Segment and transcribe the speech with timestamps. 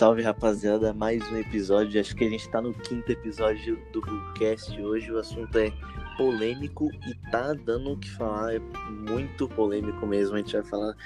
[0.00, 2.00] Salve rapaziada, mais um episódio.
[2.00, 5.12] Acho que a gente tá no quinto episódio do Bookcast hoje.
[5.12, 5.70] O assunto é
[6.16, 8.58] polêmico e tá dando o que falar, é
[9.10, 10.36] muito polêmico mesmo.
[10.36, 10.96] A gente vai falar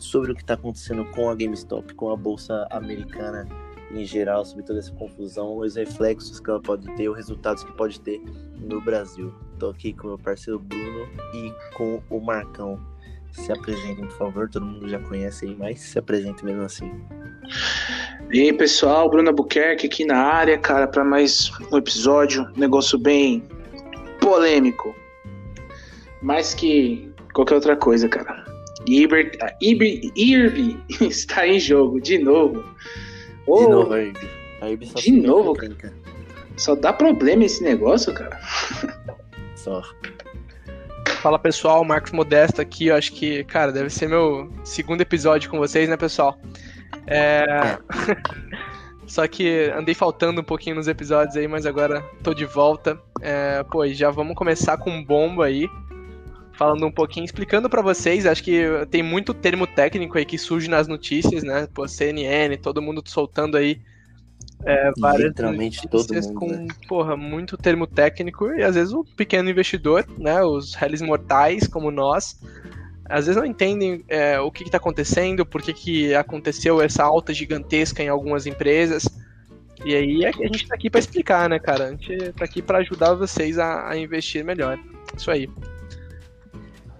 [0.00, 3.46] sobre o que tá acontecendo com a GameStop, com a bolsa americana
[3.92, 7.72] em geral, sobre toda essa confusão, os reflexos que ela pode ter, os resultados que
[7.74, 8.20] pode ter
[8.58, 9.32] no Brasil.
[9.60, 12.89] Tô aqui com meu parceiro Bruno e com o Marcão.
[13.32, 14.48] Se apresentem, por favor.
[14.48, 16.90] Todo mundo já conhece aí, mas se apresente mesmo assim.
[18.32, 23.42] E aí, pessoal, Bruno Albuquerque aqui na área, cara, para mais um episódio, negócio bem
[24.20, 24.94] polêmico.
[26.22, 28.44] Mais que qualquer outra coisa, cara.
[28.86, 32.64] Iber, Iber, Irby está em jogo, de novo.
[33.46, 34.28] De novo, a Irby.
[34.60, 35.94] A Irby só de novo, cara.
[36.56, 38.38] Só dá problema esse negócio, cara.
[39.56, 39.82] Só.
[41.20, 42.86] Fala pessoal, Marcos Modesto aqui.
[42.86, 46.38] Eu acho que, cara, deve ser meu segundo episódio com vocês, né, pessoal?
[47.06, 47.44] É...
[49.06, 52.96] Só que andei faltando um pouquinho nos episódios aí, mas agora tô de volta.
[53.20, 55.68] É, pô, já vamos começar com bomba aí.
[56.52, 60.68] Falando um pouquinho, explicando para vocês, acho que tem muito termo técnico aí que surge
[60.68, 61.66] nas notícias, né?
[61.74, 63.80] Pô, CNN, todo mundo soltando aí
[64.64, 66.34] é, Literalmente todo mundo.
[66.34, 66.66] com, né?
[66.86, 70.42] porra, muito termo técnico e às vezes o pequeno investidor, né?
[70.42, 72.38] Os réis mortais como nós,
[73.06, 77.32] às vezes não entendem é, o que está acontecendo, por que, que aconteceu essa alta
[77.32, 79.04] gigantesca em algumas empresas.
[79.84, 81.86] E aí a gente tá aqui para explicar, né, cara?
[81.86, 84.78] A gente tá aqui para ajudar vocês a, a, investir melhor.
[85.16, 85.48] Isso aí.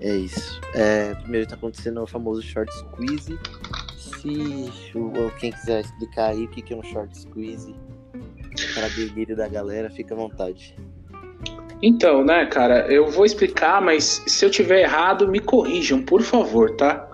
[0.00, 0.58] É isso.
[0.74, 3.38] É, primeiro tá acontecendo o famoso short squeeze.
[4.00, 7.74] Se o, quem quiser explicar aí o que, é um short squeeze
[8.74, 10.74] para delírio da galera, fica à vontade.
[11.82, 16.74] Então, né, cara, eu vou explicar, mas se eu tiver errado, me corrijam, por favor,
[16.76, 17.10] tá?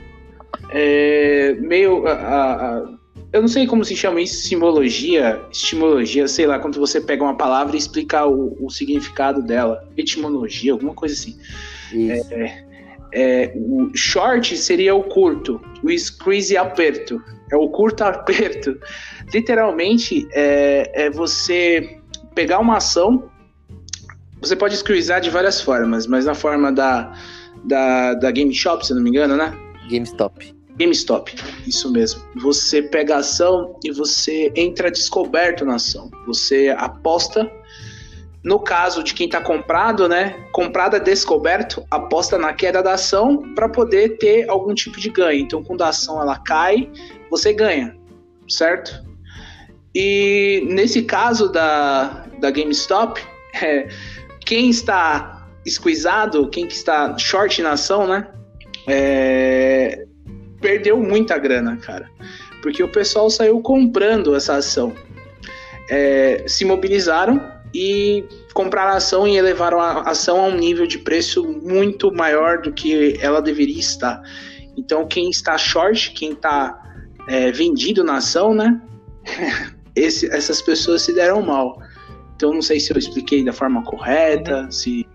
[0.68, 2.06] é, meio.
[2.06, 2.98] A, a,
[3.32, 7.36] eu não sei como se chama isso, simbologia, estimologia, sei lá, quando você pega uma
[7.36, 9.88] palavra e explica o, o significado dela.
[9.96, 11.38] Etimologia, alguma coisa assim.
[11.94, 12.64] É,
[13.12, 17.22] é, o short seria o curto, o squeeze aperto.
[17.50, 18.78] É o curto aperto.
[19.32, 21.98] Literalmente, é, é você
[22.34, 23.30] pegar uma ação
[24.42, 27.16] você pode squeezar de várias formas, mas na forma da,
[27.62, 29.56] da, da GameStop, se não me engano, né?
[29.88, 30.52] GameStop.
[30.76, 31.32] GameStop,
[31.64, 32.20] isso mesmo.
[32.42, 36.10] Você pega a ação e você entra descoberto na ação.
[36.26, 37.48] Você aposta.
[38.44, 40.44] No caso de quem está comprado, né?
[40.50, 45.40] Comprada descoberto, aposta na queda da ação para poder ter algum tipo de ganho.
[45.40, 46.90] Então, quando a ação ela cai,
[47.30, 47.96] você ganha,
[48.48, 49.00] certo?
[49.94, 53.20] E nesse caso da, da GameStop,
[53.62, 53.88] é,
[54.44, 58.26] quem está squeezado, quem que está short na ação, né?
[58.88, 60.04] É,
[60.60, 62.10] perdeu muita grana, cara.
[62.60, 64.92] Porque o pessoal saiu comprando essa ação.
[65.88, 67.40] É, se mobilizaram
[67.74, 72.60] e compraram a ação e elevaram a ação a um nível de preço muito maior
[72.60, 74.22] do que ela deveria estar.
[74.76, 76.78] Então, quem está short, quem está
[77.28, 78.80] é, vendido na ação, né?
[79.94, 81.78] Esse, essas pessoas se deram mal.
[82.34, 84.70] Então não sei se eu expliquei da forma correta, uhum.
[84.72, 85.06] se.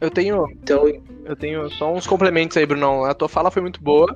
[0.00, 0.46] Eu tenho.
[0.62, 0.84] Então...
[1.24, 3.04] Eu tenho só uns complementos aí, Brunão.
[3.04, 4.14] A tua fala foi muito boa.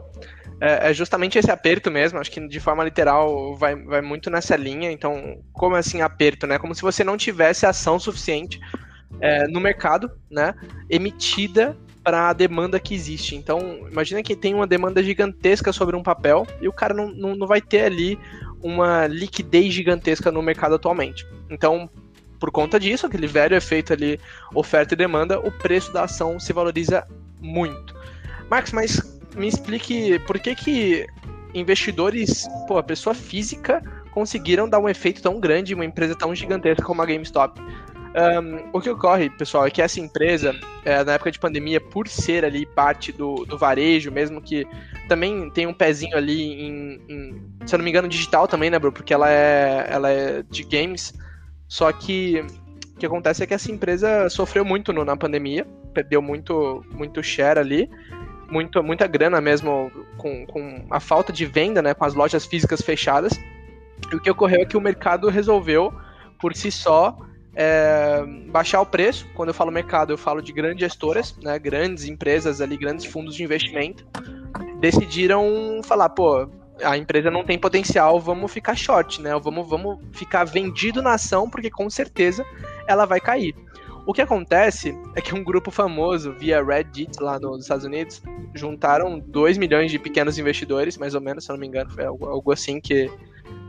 [0.61, 4.57] É, é, justamente esse aperto mesmo, acho que de forma literal vai, vai muito nessa
[4.57, 4.93] linha.
[4.93, 6.59] Então, como assim aperto, né?
[6.59, 8.61] Como se você não tivesse ação suficiente
[9.21, 10.55] é, no mercado, né?
[10.89, 13.35] Emitida para a demanda que existe.
[13.35, 17.35] Então, imagina que tem uma demanda gigantesca sobre um papel e o cara não, não,
[17.35, 18.19] não vai ter ali
[18.63, 21.27] uma liquidez gigantesca no mercado atualmente.
[21.49, 21.89] Então,
[22.39, 24.21] por conta disso, aquele velho efeito ali,
[24.55, 27.07] oferta e demanda, o preço da ação se valoriza
[27.41, 27.95] muito.
[28.49, 31.07] Marcos, mas me explique por que que
[31.55, 33.83] investidores, pô, a pessoa física
[34.13, 37.61] conseguiram dar um efeito tão grande em uma empresa tão gigantesca como a GameStop.
[38.11, 40.53] Um, o que ocorre, pessoal, é que essa empresa,
[40.85, 44.67] é, na época de pandemia, por ser ali parte do, do varejo, mesmo que
[45.09, 48.79] também tem um pezinho ali em, em, se eu não me engano, digital também, né,
[48.81, 48.91] bro?
[48.91, 51.15] Porque ela é, ela é de games.
[51.69, 52.45] Só que
[52.95, 57.23] o que acontece é que essa empresa sofreu muito no, na pandemia, perdeu muito, muito
[57.23, 57.89] share ali,
[58.51, 62.81] muito, muita grana mesmo com, com a falta de venda, né, com as lojas físicas
[62.81, 63.33] fechadas.
[64.13, 65.93] E o que ocorreu é que o mercado resolveu,
[66.41, 67.17] por si só,
[67.55, 69.27] é, baixar o preço.
[69.35, 73.35] Quando eu falo mercado, eu falo de grandes gestoras, né, grandes empresas ali, grandes fundos
[73.35, 74.07] de investimento,
[74.81, 76.49] decidiram falar, pô,
[76.83, 79.39] a empresa não tem potencial, vamos ficar short, né?
[79.39, 82.45] Vamos, vamos ficar vendido na ação, porque com certeza
[82.87, 83.55] ela vai cair.
[84.07, 88.23] O que acontece é que um grupo famoso, via Reddit lá nos Estados Unidos,
[88.55, 92.05] juntaram 2 milhões de pequenos investidores, mais ou menos, se eu não me engano, foi
[92.05, 93.11] algo, assim que,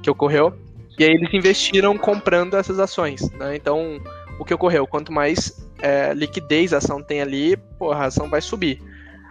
[0.01, 0.54] que ocorreu.
[0.98, 3.56] E aí eles investiram comprando essas ações, né?
[3.56, 4.00] Então,
[4.39, 4.88] o que ocorreu?
[4.88, 8.81] Quanto mais é, liquidez a ação tem ali, porra, a ação vai subir.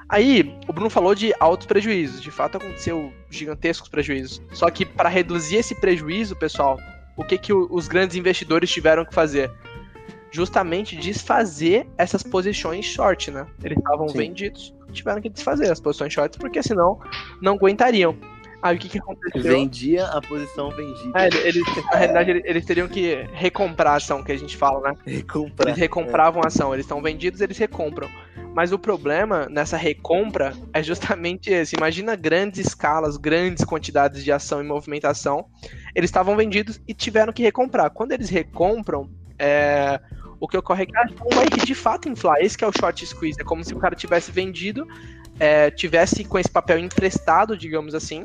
[0.09, 2.21] Aí, o Bruno falou de altos prejuízos.
[2.21, 4.43] De fato, aconteceu gigantescos prejuízos.
[4.53, 6.79] Só que para reduzir esse prejuízo, pessoal,
[7.17, 9.51] o que, que os grandes investidores tiveram que fazer?
[10.31, 13.47] Justamente desfazer essas posições short, né?
[13.65, 17.01] Eles estavam vendidos, tiveram que desfazer as posições shorts, porque senão
[17.41, 18.17] não aguentariam.
[18.63, 19.43] Aí o que, que aconteceu?
[19.43, 21.19] Vendia a posição vendida.
[21.19, 24.97] É, eles, na realidade, eles teriam que recomprar a ação, que a gente fala, né?
[25.07, 25.69] Recomprar.
[25.69, 28.09] Eles recompravam a ação, eles estão vendidos, eles recompram.
[28.55, 31.77] Mas o problema nessa recompra é justamente esse.
[31.77, 35.47] Imagina grandes escalas, grandes quantidades de ação e movimentação.
[35.95, 37.91] Eles estavam vendidos e tiveram que recomprar.
[37.91, 39.09] Quando eles recompram,
[39.41, 39.99] é,
[40.39, 42.37] o que ocorre é que a ação vai de fato inflar.
[42.41, 43.41] Esse que é o short squeeze.
[43.41, 44.87] É como se o cara tivesse vendido,
[45.39, 48.25] é, tivesse com esse papel emprestado, digamos assim,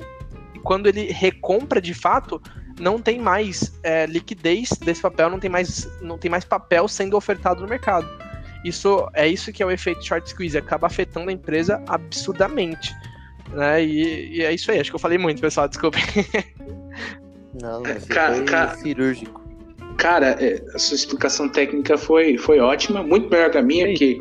[0.61, 2.41] quando ele recompra de fato,
[2.79, 7.15] não tem mais é, liquidez desse papel, não tem mais, não tem mais papel sendo
[7.15, 8.07] ofertado no mercado.
[8.65, 12.93] Isso é isso que é o efeito short squeeze, acaba afetando a empresa absurdamente.
[13.51, 13.85] Né?
[13.85, 15.99] E, e é isso aí, acho que eu falei muito, pessoal, desculpe.
[17.61, 19.44] Não, mas foi cirúrgico.
[19.97, 24.19] Cara, é, a sua explicação técnica foi, foi ótima, muito melhor que a minha, que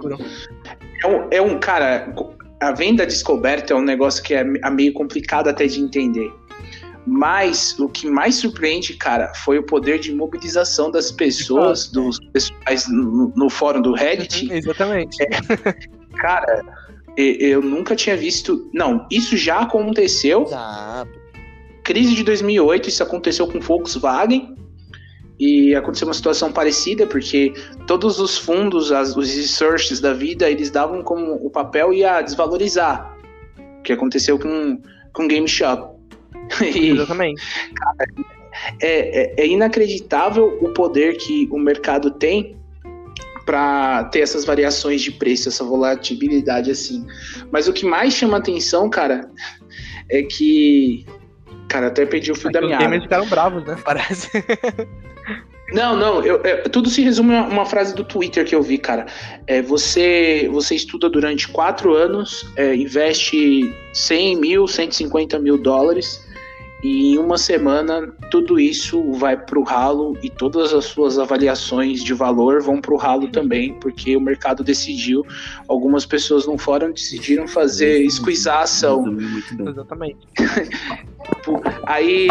[1.02, 2.14] é um, é um cara,
[2.60, 6.32] a venda descoberta é um negócio que é, é meio complicado até de entender.
[7.06, 12.88] Mas o que mais surpreende, cara, foi o poder de mobilização das pessoas, dos pessoais
[12.88, 14.46] no, no fórum do Reddit.
[14.46, 15.22] Uhum, exatamente.
[15.22, 15.28] É,
[16.16, 16.62] cara,
[17.16, 18.70] eu nunca tinha visto.
[18.72, 20.44] Não, isso já aconteceu.
[20.44, 21.06] Tá.
[21.82, 24.56] Crise de 2008, isso aconteceu com Volkswagen.
[25.38, 27.52] E aconteceu uma situação parecida, porque
[27.86, 33.16] todos os fundos, as, os researches da vida, eles davam como o papel ia desvalorizar.
[33.80, 34.80] O que aconteceu com,
[35.12, 35.92] com Game Shop.
[36.62, 37.42] E, Exatamente.
[37.74, 38.06] Cara,
[38.80, 42.56] é, é, é inacreditável o poder que o mercado tem
[43.44, 47.06] para ter essas variações de preço, essa volatilidade assim.
[47.50, 49.28] Mas o que mais chama atenção, cara,
[50.08, 51.04] é que.
[51.68, 52.76] Cara, até perdi o fio é da minha.
[52.76, 53.76] Os gamers ficaram bravos, né?
[53.84, 54.30] Parece.
[55.72, 58.78] Não, não, eu, eu, tudo se resume a uma frase do Twitter que eu vi,
[58.78, 59.06] cara.
[59.46, 66.23] É, você, você estuda durante quatro anos, é, investe 100 mil, 150 mil dólares
[66.84, 72.04] e em uma semana, tudo isso vai para o ralo e todas as suas avaliações
[72.04, 75.24] de valor vão para o ralo também, porque o mercado decidiu.
[75.66, 79.16] Algumas pessoas no fórum decidiram fazer esquização.
[79.66, 80.28] Exatamente.
[81.86, 82.28] aí,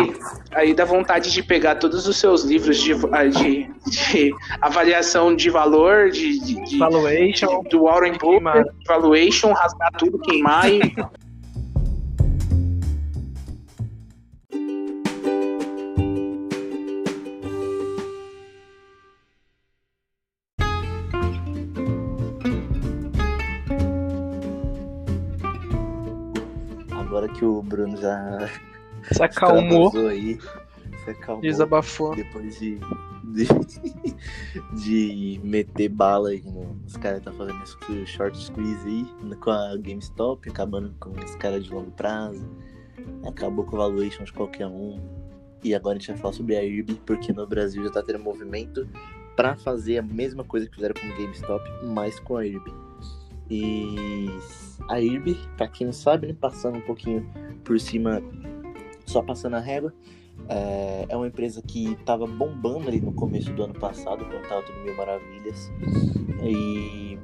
[0.51, 6.11] aí dá vontade de pegar todos os seus livros de, de, de avaliação de valor,
[6.11, 10.93] de, de, de valuation, do Warren Buffett, valuation, rasgar tudo, queimar e
[27.29, 28.49] que o Bruno já
[29.11, 29.91] se acalmou.
[30.07, 30.39] Aí,
[31.03, 32.15] se acalmou desabafou.
[32.15, 32.79] Depois de,
[33.23, 33.47] de,
[34.83, 39.75] de meter bala aí nos caras que tá fazendo esse short squeeze aí com a
[39.77, 42.47] GameStop, acabando com os caras de longo prazo.
[43.27, 44.99] Acabou com o valuation de qualquer um.
[45.63, 48.19] E agora a gente vai falar sobre a IRB, porque no Brasil já tá tendo
[48.19, 48.87] movimento
[49.35, 52.82] para fazer a mesma coisa que fizeram com o GameStop, mas com a IRB.
[53.49, 54.27] E
[54.89, 57.27] a IRB, para quem não sabe, né, passando um pouquinho
[57.63, 58.21] por cima,
[59.05, 59.93] só passando a régua,
[60.49, 64.63] é, é uma empresa que estava bombando ali no começo do ano passado, quando estava
[64.83, 65.71] mil maravilhas,
[66.43, 67.17] e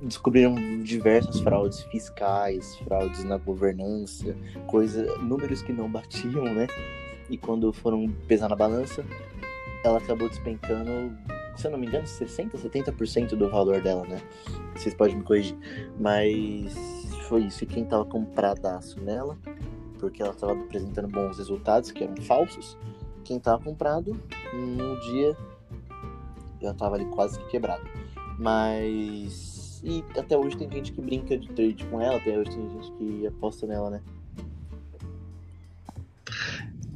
[0.00, 4.36] descobriram diversas fraudes fiscais, fraudes na governança,
[4.66, 6.66] coisa, números que não batiam, né?
[7.30, 9.04] E quando foram pesar na balança,
[9.84, 11.16] ela acabou despencando
[11.56, 14.20] se eu não me engano, 60%, 70% do valor dela, né?
[14.74, 15.56] Vocês podem me corrigir.
[15.98, 16.74] Mas
[17.28, 17.64] foi isso.
[17.64, 19.38] E quem tava compradaço nela,
[19.98, 22.76] porque ela tava apresentando bons resultados, que eram falsos,
[23.24, 24.18] quem tava comprado,
[24.52, 25.36] no dia
[26.60, 27.84] já tava ali quase que quebrado.
[28.38, 29.80] Mas.
[29.84, 32.92] E até hoje tem gente que brinca de trade com ela, até hoje tem gente
[32.92, 34.00] que aposta nela, né?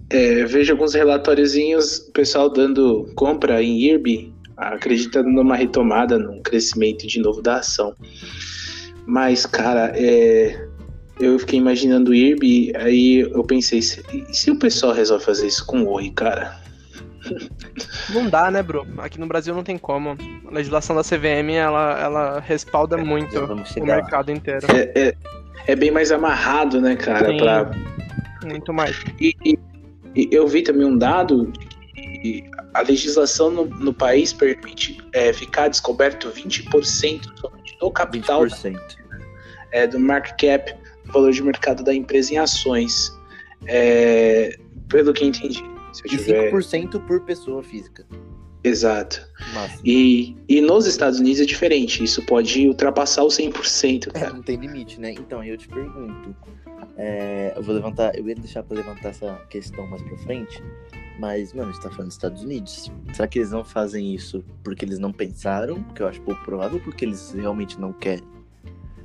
[0.08, 7.20] É, vejo alguns relatóriozinhos, pessoal dando compra em IRB acreditando numa retomada, num crescimento de
[7.20, 7.94] novo da ação.
[9.06, 10.66] Mas, cara, é,
[11.20, 15.64] eu fiquei imaginando o IRB, aí eu pensei, se, se o pessoal resolve fazer isso
[15.66, 16.60] com o Oi, cara?
[18.12, 18.86] Não dá, né, Bru?
[18.98, 20.16] Aqui no Brasil não tem como.
[20.46, 24.66] A legislação da CVM, ela, ela respalda é, muito o mercado inteiro.
[24.70, 25.14] É, é,
[25.66, 27.30] é, bem mais amarrado, né, cara?
[27.30, 27.70] Sim, pra...
[28.44, 28.96] Muito mais.
[29.20, 29.58] E, e,
[30.14, 31.52] e, eu vi também um dado
[32.22, 32.44] que
[32.76, 38.78] a legislação no, no país permite é, ficar descoberto 20% somente do capital 20%.
[39.72, 43.12] É, do market cap, do valor de mercado da empresa em ações.
[43.66, 45.62] É, pelo que entendi.
[45.92, 46.48] Se eu tiver...
[46.48, 48.06] E 5% por pessoa física.
[48.66, 49.24] Exato.
[49.84, 52.02] E, e nos Estados Unidos é diferente.
[52.02, 54.12] Isso pode ultrapassar o 100%.
[54.12, 54.26] Cara.
[54.26, 55.12] É, não tem limite, né?
[55.12, 56.34] Então, eu te pergunto.
[56.96, 58.16] É, eu vou levantar.
[58.18, 60.60] Eu ia deixar pra levantar essa questão mais pra frente.
[61.18, 62.90] Mas, mano, a gente tá falando dos Estados Unidos.
[63.12, 65.82] Será que eles não fazem isso porque eles não pensaram?
[65.94, 68.24] Que eu acho pouco provável, porque eles realmente não querem.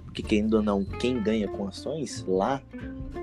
[0.05, 2.61] Porque, querendo ou não, quem ganha com ações lá,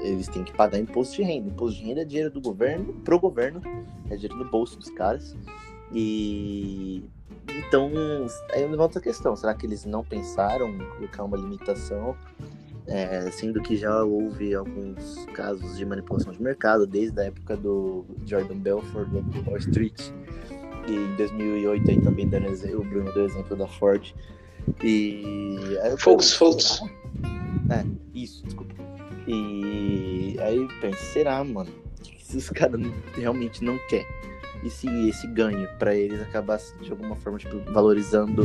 [0.01, 1.49] eles têm que pagar imposto de renda.
[1.49, 3.61] Imposto de renda é dinheiro do governo, pro governo,
[4.09, 5.37] é dinheiro no bolso dos caras.
[5.93, 7.05] E.
[7.49, 7.91] Então,
[8.53, 12.17] aí levanto a questão: será que eles não pensaram em colocar uma limitação?
[12.87, 18.07] É, sendo que já houve alguns casos de manipulação de mercado, desde a época do
[18.25, 20.11] Jordan Belfort do Wall Street.
[20.87, 24.15] E em 2008 aí também dando o Bruno deu exemplo da Ford
[24.83, 25.77] e.
[25.99, 26.81] Folks, Folks.
[27.71, 28.75] É, isso, desculpa.
[29.27, 31.71] E aí eu penso, será, mano?
[32.19, 32.81] Se os caras
[33.15, 34.07] realmente não quer
[34.63, 38.43] E se esse ganho para eles acabasse de alguma forma, tipo, valorizando,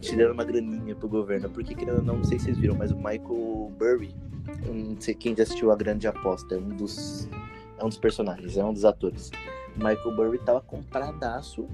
[0.00, 1.50] tirando uma graninha pro governo?
[1.50, 4.14] Porque, querendo não, não sei se vocês viram, mas o Michael Burry,
[4.66, 7.28] não sei quem já assistiu A Grande Aposta, é um dos,
[7.78, 9.30] é um dos personagens, é um dos atores.
[9.76, 11.68] Michael Burry tava compradaço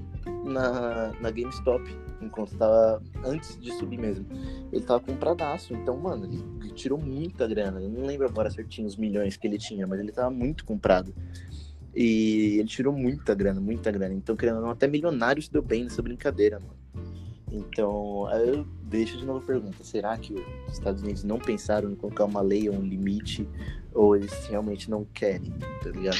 [0.44, 1.84] na, na GameStop,
[2.20, 4.26] enquanto tava antes de subir mesmo.
[4.72, 7.80] Ele tava compradaço, então, mano, ele tirou muita grana.
[7.80, 11.14] Eu não lembro agora certinho os milhões que ele tinha, mas ele tava muito comprado.
[11.94, 14.14] E ele tirou muita grana, muita grana.
[14.14, 16.82] Então, querendo ou não, até milionário se deu bem nessa brincadeira, mano.
[17.52, 21.94] Então, eu deixo de novo a pergunta: será que os Estados Unidos não pensaram em
[21.94, 23.46] colocar uma lei ou um limite?
[23.92, 26.16] Ou eles realmente não querem, tá ligado?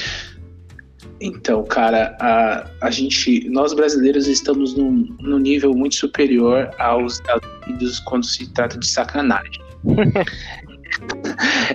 [1.19, 7.49] Então, cara, a, a gente, nós brasileiros estamos num, num nível muito superior aos Estados
[7.65, 9.61] Unidos quando se trata de sacanagem.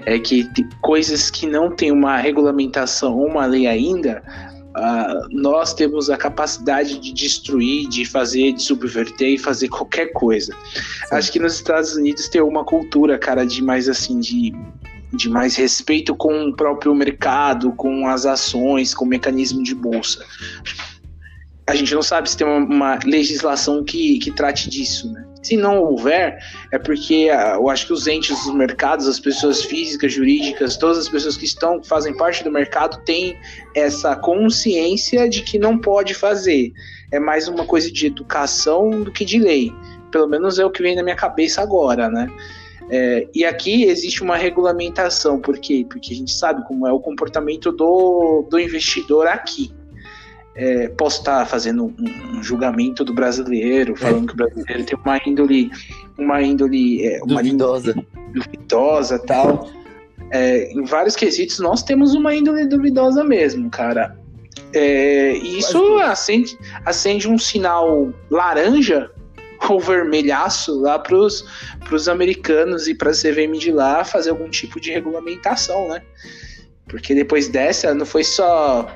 [0.06, 0.48] é que
[0.80, 4.22] coisas que não tem uma regulamentação ou uma lei ainda,
[4.76, 10.52] uh, nós temos a capacidade de destruir, de fazer, de subverter e fazer qualquer coisa.
[10.52, 11.14] Sim.
[11.14, 14.52] Acho que nos Estados Unidos tem uma cultura, cara, de mais assim, de
[15.12, 20.24] de mais respeito com o próprio mercado, com as ações, com o mecanismo de bolsa.
[21.66, 25.27] A gente não sabe se tem uma, uma legislação que, que trate disso, né?
[25.48, 26.38] Se não houver,
[26.70, 30.98] é porque ah, eu acho que os entes dos mercados, as pessoas físicas, jurídicas, todas
[30.98, 33.34] as pessoas que estão, fazem parte do mercado, têm
[33.74, 36.70] essa consciência de que não pode fazer.
[37.10, 39.72] É mais uma coisa de educação do que de lei.
[40.10, 42.30] Pelo menos é o que vem na minha cabeça agora, né?
[42.90, 45.86] É, e aqui existe uma regulamentação, por quê?
[45.88, 49.72] Porque a gente sabe como é o comportamento do, do investidor aqui.
[50.60, 55.20] É, posso estar fazendo um, um, julgamento do brasileiro, falando que o brasileiro tem uma
[55.24, 55.70] índole,
[56.18, 57.94] uma índole, é, uma duvidosa,
[58.34, 59.70] duvidosa tal.
[60.32, 64.18] É, em vários quesitos nós temos uma índole duvidosa mesmo, cara.
[64.72, 69.08] É, e isso acende, acende um sinal laranja
[69.68, 74.80] ou vermelhaço lá para os americanos e para a CVM de lá fazer algum tipo
[74.80, 76.02] de regulamentação, né?
[76.88, 78.88] Porque depois dessa não foi só.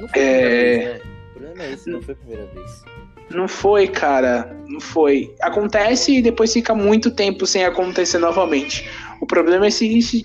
[0.00, 0.78] Não foi é...
[0.78, 1.00] vez, né?
[1.00, 2.84] O problema é esse, não foi a primeira vez.
[3.30, 4.56] Não foi, cara.
[4.68, 5.34] Não foi.
[5.40, 8.88] Acontece e depois fica muito tempo sem acontecer novamente.
[9.20, 10.24] O problema é se, se,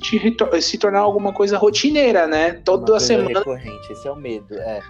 [0.61, 2.53] se tornar alguma coisa rotineira, né?
[2.63, 3.39] Toda semana.
[3.39, 4.81] Recorrente, esse é o medo, é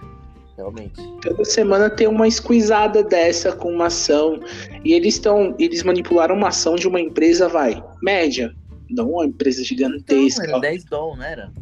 [0.56, 0.94] realmente.
[1.20, 4.40] Toda semana tem uma esquisada dessa com uma ação.
[4.84, 5.54] E eles estão.
[5.58, 8.54] Eles manipularam uma ação de uma empresa, vai, média.
[8.88, 10.44] Não uma empresa gigantesca.
[10.44, 11.52] Então, era 10 dólares, não era?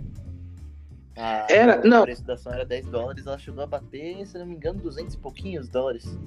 [1.17, 2.03] A, era, não.
[2.03, 4.81] O preço da ação era 10 dólares, ela chegou a bater, se não me engano,
[4.81, 6.19] 200 e pouquinhos dólares.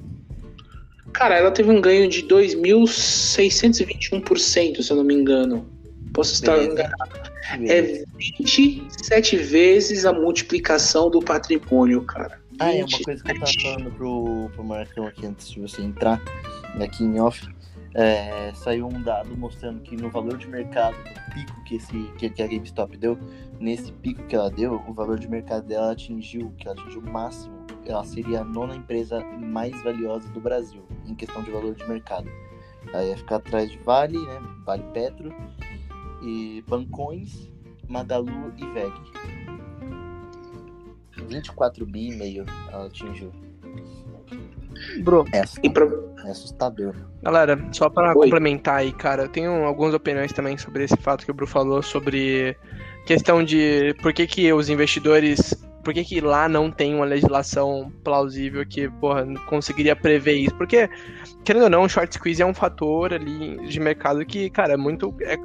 [1.14, 5.70] Cara, ela teve um ganho de 2.621%, se eu não me engano.
[6.14, 7.28] Posso estar enganado.
[7.68, 12.42] É 27 vezes a multiplicação do patrimônio, cara.
[12.60, 15.82] Ah, é uma coisa que eu tava falando pro, pro Marcão aqui antes de você
[15.82, 16.22] entrar
[16.82, 17.48] aqui em off.
[17.94, 22.30] É, saiu um dado mostrando que no valor de mercado, no pico que, esse, que,
[22.30, 23.18] que a GameStop deu,
[23.60, 27.10] nesse pico que ela deu, o valor de mercado dela atingiu, que ela atingiu o
[27.10, 27.66] máximo.
[27.86, 32.30] Ela seria a nona empresa mais valiosa do Brasil, em questão de valor de mercado.
[32.88, 34.42] Ela ia ficar atrás de Vale, né?
[34.66, 35.34] Vale Petro,
[36.22, 37.50] e Bancões,
[37.88, 38.94] Magalu e VEG.
[41.28, 43.32] 24 bi e meio ela atingiu.
[45.00, 46.14] Bro, é, pro...
[46.26, 46.94] é assustador.
[47.22, 51.32] Galera, só para complementar aí, cara, eu tenho algumas opiniões também sobre esse fato que
[51.32, 52.56] o Bru falou sobre
[53.06, 55.54] questão de por que, que os investidores.
[55.84, 60.54] Por que, que lá não tem uma legislação plausível que, porra, conseguiria prever isso?
[60.56, 60.90] Porque,
[61.46, 64.78] querendo ou não, o short squeeze é um fator ali de mercado que, cara, é
[64.78, 65.16] muito.
[65.22, 65.38] É,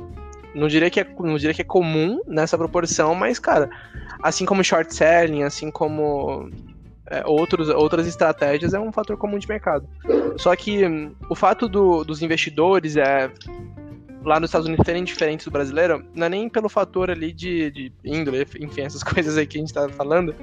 [0.52, 3.70] não, diria que é, não diria que é comum nessa proporção, mas, cara,
[4.20, 6.50] assim como short selling, assim como
[7.12, 9.86] é, outros, outras estratégias, é um fator comum de mercado.
[10.38, 13.30] Só que hum, o fato do, dos investidores é
[14.24, 17.70] lá nos Estados Unidos serem diferentes do brasileiro, não é nem pelo fator ali de,
[17.70, 20.34] de índole, enfim, essas coisas aí que a gente tá falando.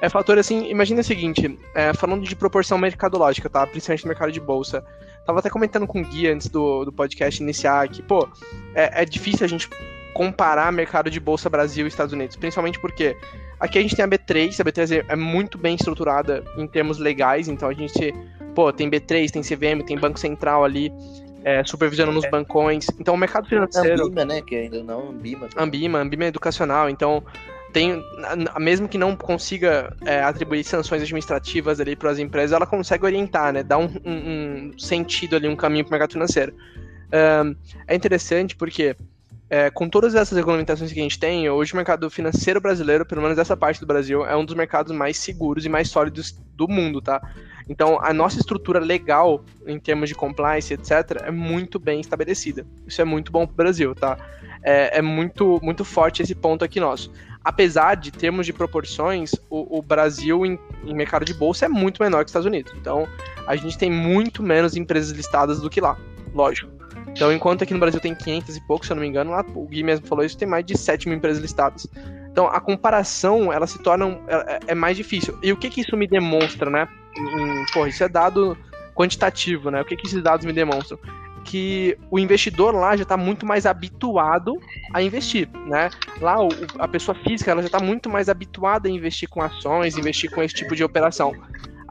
[0.00, 3.64] É fator assim, imagina o seguinte, é, falando de proporção mercadológica, tá?
[3.64, 4.84] Principalmente no mercado de bolsa.
[5.24, 8.28] Tava até comentando com o Gui antes do, do podcast iniciar que, pô,
[8.74, 9.70] é, é difícil a gente
[10.12, 13.16] comparar mercado de bolsa Brasil e Estados Unidos, principalmente porque
[13.62, 17.46] aqui a gente tem a B3, a B3 é muito bem estruturada em termos legais,
[17.46, 18.12] então a gente,
[18.56, 20.92] pô, tem B3, tem CVM, tem Banco Central ali,
[21.44, 22.30] é, supervisionando nos é.
[22.30, 22.86] bancões.
[22.98, 24.06] Então o mercado financeiro.
[24.06, 24.42] Ambima, né?
[24.42, 25.48] Que ainda não, Ambima.
[25.56, 26.90] Ambima, Ambima é educacional.
[26.90, 27.22] Então,
[27.72, 28.02] tem,
[28.58, 33.52] mesmo que não consiga é, atribuir sanções administrativas ali para as empresas, ela consegue orientar,
[33.52, 33.62] né?
[33.62, 36.52] Dar um, um, um sentido ali, um caminho para o mercado financeiro.
[37.12, 37.54] Um,
[37.86, 38.96] é interessante porque
[39.52, 43.20] é, com todas essas regulamentações que a gente tem, hoje o mercado financeiro brasileiro, pelo
[43.20, 46.66] menos essa parte do Brasil, é um dos mercados mais seguros e mais sólidos do
[46.66, 47.20] mundo, tá?
[47.68, 52.66] Então, a nossa estrutura legal, em termos de compliance, etc., é muito bem estabelecida.
[52.86, 54.16] Isso é muito bom para o Brasil, tá?
[54.62, 57.12] É, é, muito, muito forte esse ponto aqui nosso.
[57.44, 62.02] Apesar de termos de proporções, o, o Brasil em, em mercado de bolsa é muito
[62.02, 62.72] menor que os Estados Unidos.
[62.80, 63.06] Então,
[63.46, 65.98] a gente tem muito menos empresas listadas do que lá,
[66.32, 66.81] lógico.
[67.08, 69.44] Então, enquanto aqui no Brasil tem 500 e pouco, se eu não me engano, lá
[69.54, 71.86] o Gui mesmo falou isso, tem mais de 7 mil empresas listadas.
[72.30, 75.38] Então, a comparação, ela se torna é, é mais difícil.
[75.42, 76.88] E o que que isso me demonstra, né?
[77.72, 78.56] Porra, isso é dado
[78.94, 79.82] quantitativo, né?
[79.82, 80.98] O que que esses dados me demonstram?
[81.44, 84.58] Que o investidor lá já está muito mais habituado
[84.94, 85.90] a investir, né?
[86.20, 86.48] Lá o,
[86.78, 90.42] a pessoa física ela já está muito mais habituada a investir com ações, investir com
[90.42, 91.34] esse tipo de operação.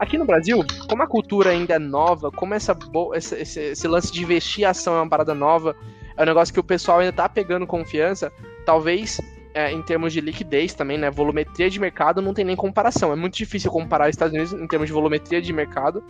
[0.02, 2.76] Aqui no Brasil, como a cultura ainda é nova, como essa,
[3.14, 5.76] esse, esse, esse lance de investir ação é uma parada nova,
[6.16, 8.32] é um negócio que o pessoal ainda tá pegando confiança,
[8.66, 9.20] talvez
[9.54, 11.10] é, em termos de liquidez também, né?
[11.10, 13.12] Volumetria de mercado não tem nem comparação.
[13.12, 16.02] É muito difícil comparar os Estados Unidos em termos de volumetria de mercado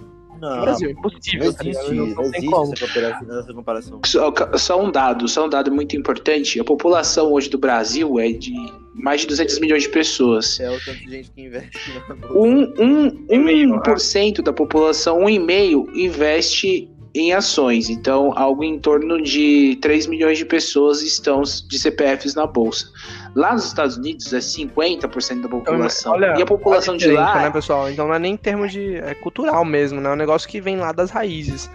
[0.43, 0.89] não, no Brasil.
[0.89, 1.47] É impossível.
[1.47, 4.01] Não tá existe, não, não existe essa comparação.
[4.05, 6.59] Só, só, um dado, só um dado muito importante.
[6.59, 8.53] A população hoje do Brasil é de
[8.95, 10.59] mais de 200 milhões de pessoas.
[10.59, 11.79] É o tanto de gente que investe
[12.35, 17.91] Um, um, um, um por cento da população, um e meio, investe em ações.
[17.91, 22.87] Então, algo em torno de 3 milhões de pessoas estão de CPFs na bolsa.
[23.35, 26.17] Lá nos Estados Unidos é 50% da população.
[26.17, 27.43] Então, olha, e a população a de lá.
[27.43, 27.91] Né, pessoal?
[27.91, 28.97] Então não é nem em termos de.
[28.97, 30.09] É cultural mesmo, né?
[30.09, 31.71] É um negócio que vem lá das raízes.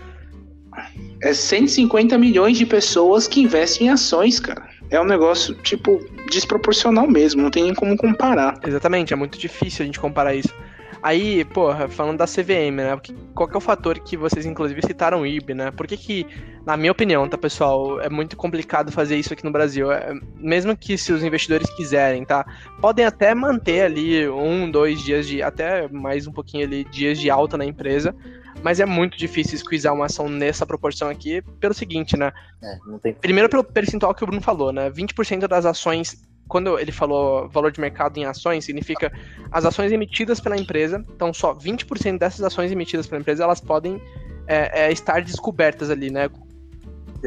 [1.22, 7.08] É 150 milhões de pessoas que investem em ações, cara é um negócio, tipo, desproporcional
[7.08, 8.60] mesmo, não tem nem como comparar.
[8.66, 10.54] Exatamente, é muito difícil a gente comparar isso.
[11.02, 13.00] Aí, porra, falando da CVM, né?
[13.34, 15.72] Qual que é o fator que vocês, inclusive, citaram o IB, né?
[15.72, 16.26] Por que que,
[16.66, 19.92] na minha opinião, tá, pessoal, é muito complicado fazer isso aqui no Brasil?
[19.92, 22.46] É, mesmo que se os investidores quiserem, tá?
[22.82, 27.30] Podem até manter ali um, dois dias de, até mais um pouquinho ali, dias de
[27.30, 28.16] alta na empresa,
[28.64, 32.32] mas é muito difícil squeezar uma ação nessa proporção aqui, pelo seguinte, né?
[32.62, 33.14] É, tem...
[33.14, 34.90] Primeiro pelo percentual que o Bruno falou, né?
[34.90, 39.12] 20% das ações, quando ele falou valor de mercado em ações, significa
[39.52, 44.02] as ações emitidas pela empresa, então só 20% dessas ações emitidas pela empresa, elas podem
[44.48, 46.30] é, é, estar descobertas ali, né?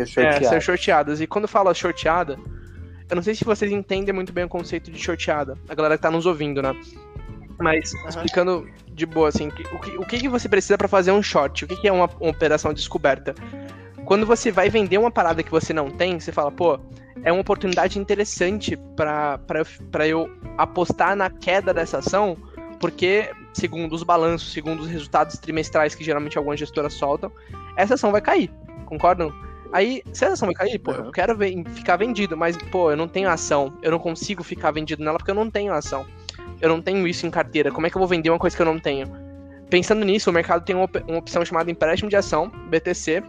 [0.07, 1.21] Ser, é, ser shorteadas.
[1.21, 2.39] E quando fala shorteada,
[3.09, 6.03] eu não sei se vocês entendem muito bem o conceito de shorteada, a galera que
[6.03, 6.75] tá nos ouvindo, né?
[7.59, 8.09] Mas, uhum.
[8.09, 11.65] explicando de boa, assim, o que, o que você precisa para fazer um short?
[11.65, 13.35] O que é uma, uma operação descoberta?
[14.07, 16.81] Quando você vai vender uma parada que você não tem, você fala, pô,
[17.23, 22.37] é uma oportunidade interessante para eu apostar na queda dessa ação,
[22.79, 27.31] porque, segundo os balanços, segundo os resultados trimestrais que geralmente algumas gestoras soltam,
[27.77, 28.51] essa ação vai cair.
[28.87, 29.33] Concordam?
[29.73, 32.97] Aí, se essa ação vai cair, pô, eu quero ver, ficar vendido, mas, pô, eu
[32.97, 33.73] não tenho ação.
[33.83, 36.07] Eu não consigo ficar vendido nela porque eu não tenho ação
[36.61, 38.63] eu não tenho isso em carteira, como é que eu vou vender uma coisa que
[38.63, 39.11] eu não tenho?
[39.69, 43.23] Pensando nisso, o mercado tem uma, uma opção chamada empréstimo de ação, BTC,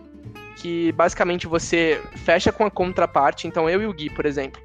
[0.57, 4.61] que basicamente você fecha com a contraparte, então eu e o Gui, por exemplo,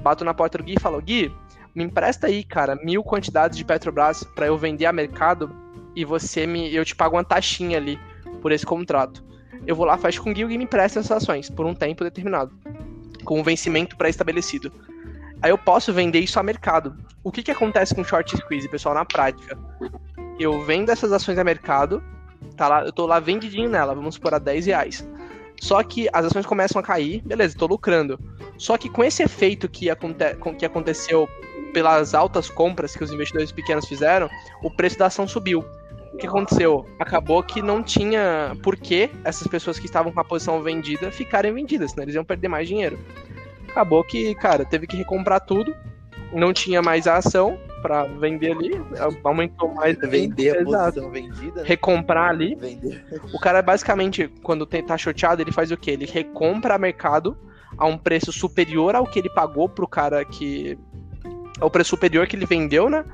[0.00, 1.32] bato na porta do Gui e falo, Gui,
[1.74, 5.50] me empresta aí, cara, mil quantidades de Petrobras para eu vender a mercado
[5.94, 7.98] e você me, eu te pago uma taxinha ali
[8.40, 9.24] por esse contrato.
[9.66, 11.66] Eu vou lá, fecho com o Gui e o Gui me empresta essas ações por
[11.66, 12.52] um tempo determinado,
[13.24, 14.72] com um vencimento pré-estabelecido.
[15.42, 16.96] Aí eu posso vender isso a mercado.
[17.22, 19.58] O que, que acontece com short squeeze, pessoal, na prática?
[20.38, 22.02] Eu vendo essas ações a mercado,
[22.56, 25.08] tá lá, eu tô lá vendidinho nela, vamos supor a 10 reais.
[25.60, 28.18] Só que as ações começam a cair, beleza, tô lucrando.
[28.56, 30.16] Só que com esse efeito que, aconte
[30.58, 31.28] que aconteceu
[31.72, 34.28] pelas altas compras que os investidores pequenos fizeram,
[34.62, 35.64] o preço da ação subiu.
[36.12, 36.86] O que aconteceu?
[36.98, 41.52] Acabou que não tinha por que essas pessoas que estavam com a posição vendida ficarem
[41.52, 42.98] vendidas, senão eles iam perder mais dinheiro.
[43.68, 45.74] Acabou que, cara, teve que recomprar tudo,
[46.32, 48.70] não tinha mais a ação para vender ali,
[49.24, 49.98] aumentou mais.
[49.98, 51.62] Vender a posição vendida.
[51.62, 51.68] Né?
[51.68, 52.54] Recomprar ali.
[52.54, 53.04] Vender.
[53.32, 55.92] O cara basicamente, quando tá shorteado, ele faz o quê?
[55.92, 57.36] Ele recompra mercado
[57.76, 60.78] a um preço superior ao que ele pagou pro cara que.
[61.60, 63.04] ao preço superior que ele vendeu, né?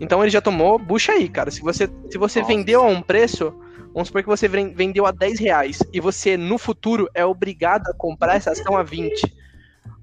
[0.00, 1.50] Então ele já tomou, bucha aí, cara.
[1.50, 2.52] Se você, se você Nossa.
[2.52, 3.54] vendeu a um preço,
[3.92, 7.94] vamos supor que você vendeu a 10 reais e você no futuro é obrigado a
[7.94, 9.41] comprar essa ação a 20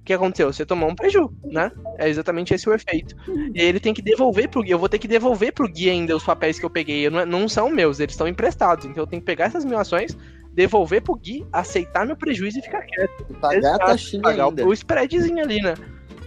[0.10, 0.52] que aconteceu?
[0.52, 1.72] Você tomou um preju, né?
[2.00, 3.16] É exatamente esse o efeito.
[3.54, 4.74] E ele tem que devolver pro guia.
[4.74, 7.06] Eu vou ter que devolver pro guia ainda os papéis que eu peguei.
[7.06, 8.86] Eu não, não são meus, eles estão emprestados.
[8.86, 10.18] Então eu tenho que pegar essas mil ações,
[10.52, 13.24] devolver pro Gui, aceitar meu prejuízo e ficar quieto.
[13.40, 14.66] Pagar Exato, a taxinha pagar ainda.
[14.66, 15.76] o spreadzinho ali, né?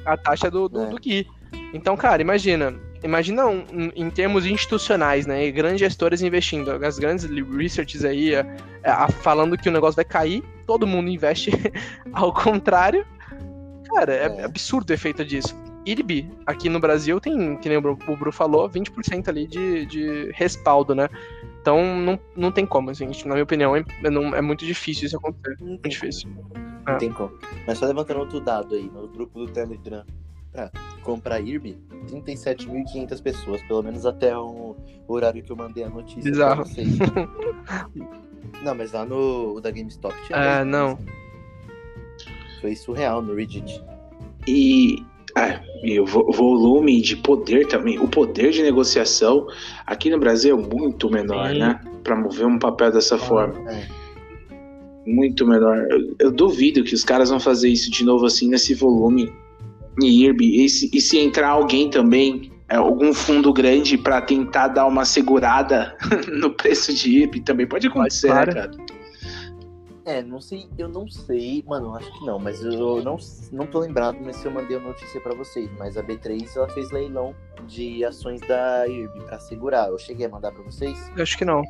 [0.07, 0.87] A taxa do, do, é.
[0.87, 1.27] do Gui.
[1.75, 2.73] Então, cara, imagina.
[3.03, 5.51] Imagina um, em termos institucionais, né?
[5.51, 6.71] Grandes gestores investindo.
[6.71, 8.47] As grandes researches aí é,
[8.85, 11.51] é, falando que o negócio vai cair, todo mundo investe
[12.15, 13.05] ao contrário.
[13.95, 14.45] Cara, é, é.
[14.45, 15.55] absurdo o efeito disso.
[15.85, 20.95] IRB, aqui no Brasil tem, que nem o Bru falou, 20% ali de, de respaldo,
[20.95, 21.09] né?
[21.61, 25.17] Então não, não tem como, assim, na minha opinião, é, não, é muito difícil isso
[25.17, 25.57] acontecer.
[25.61, 26.31] Não muito difícil.
[26.87, 26.97] Não é.
[26.99, 27.33] tem como.
[27.67, 30.05] Mas só levantando outro dado aí, no grupo do Telegram,
[30.53, 30.71] pra
[31.03, 34.77] comprar IRB, 37.500 pessoas, pelo menos até o
[35.09, 36.65] horário que eu mandei a notícia Bizarro.
[38.63, 40.61] não, mas lá no da GameStop tinha.
[40.61, 40.99] Ah, não.
[42.63, 43.83] Foi surreal no Reddit.
[44.47, 45.05] E,
[45.37, 49.49] ah, e o volume de poder também, o poder de negociação
[49.85, 51.59] aqui no Brasil é muito menor, Sim.
[51.59, 51.81] né?
[52.05, 53.69] Para mover um papel dessa ah, forma.
[53.69, 53.85] É.
[55.05, 55.77] Muito menor.
[55.91, 59.33] Eu, eu, duvido que os caras vão fazer isso de novo assim nesse volume
[60.01, 60.65] em IRB.
[60.65, 65.05] E se, e se entrar alguém também, é, algum fundo grande para tentar dar uma
[65.05, 65.97] segurada
[66.33, 68.71] no preço de IRB, também pode acontecer, né, cara?
[70.05, 73.17] É, não sei, eu não sei, mano, acho que não, mas eu não,
[73.53, 76.69] não tô lembrado, mas se eu mandei a notícia para vocês, mas a B3 ela
[76.71, 77.35] fez leilão
[77.69, 79.89] de ações da IRB para segurar.
[79.89, 81.11] Eu cheguei a mandar para vocês?
[81.17, 81.63] Eu acho que não.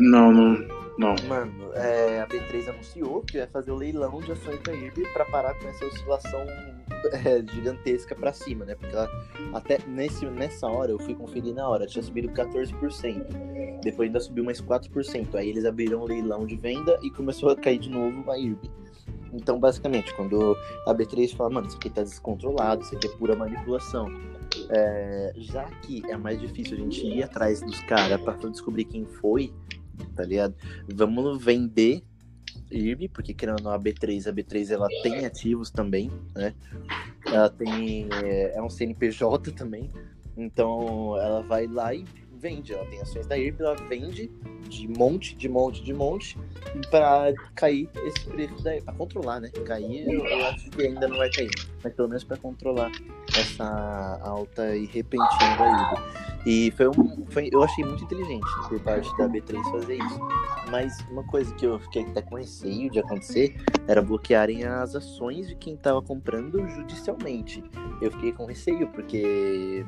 [0.00, 1.14] Não, não, não.
[1.28, 5.24] Mano, é, a B3 anunciou que vai fazer o leilão de ações da IRB para
[5.26, 6.40] parar com essa oscilação
[7.24, 8.74] é, gigantesca para cima, né?
[8.74, 9.08] Porque ela,
[9.54, 13.80] até nesse, nessa hora, eu fui conferir na hora, tinha subido 14%.
[13.82, 15.34] Depois ainda subiu mais 4%.
[15.36, 18.68] Aí eles abriram o leilão de venda e começou a cair de novo a IRB.
[19.32, 20.56] Então, basicamente, quando
[20.86, 24.08] a B3 fala, mano, isso aqui tá descontrolado, isso aqui é pura manipulação.
[24.70, 29.04] É, já que é mais difícil a gente ir atrás dos caras para descobrir quem
[29.04, 29.52] foi,
[30.14, 30.54] tá ligado?
[30.88, 32.02] Vamos vender
[32.70, 36.54] IRB, porque querendo não, a B3, a B3 ela tem ativos também, né?
[37.26, 38.08] Ela tem.
[38.24, 39.90] É, é um CNPJ também.
[40.36, 42.04] Então ela vai lá e
[42.38, 42.72] vende.
[42.72, 44.30] Ela tem ações da IRB, ela vende
[44.68, 46.38] de monte, de monte, de monte,
[46.90, 49.50] para cair esse preço daí, para controlar, né?
[49.64, 51.50] Cair, eu, acho que ainda não vai cair,
[51.82, 52.92] mas pelo menos para controlar
[53.36, 56.28] essa alta e repentina da IRB.
[56.46, 60.20] E foi um, foi, eu achei muito inteligente por parte da B3 fazer isso.
[60.70, 65.48] Mas uma coisa que eu fiquei até com receio de acontecer era bloquearem as ações
[65.48, 67.62] de quem estava comprando judicialmente.
[68.00, 69.84] Eu fiquei com receio, porque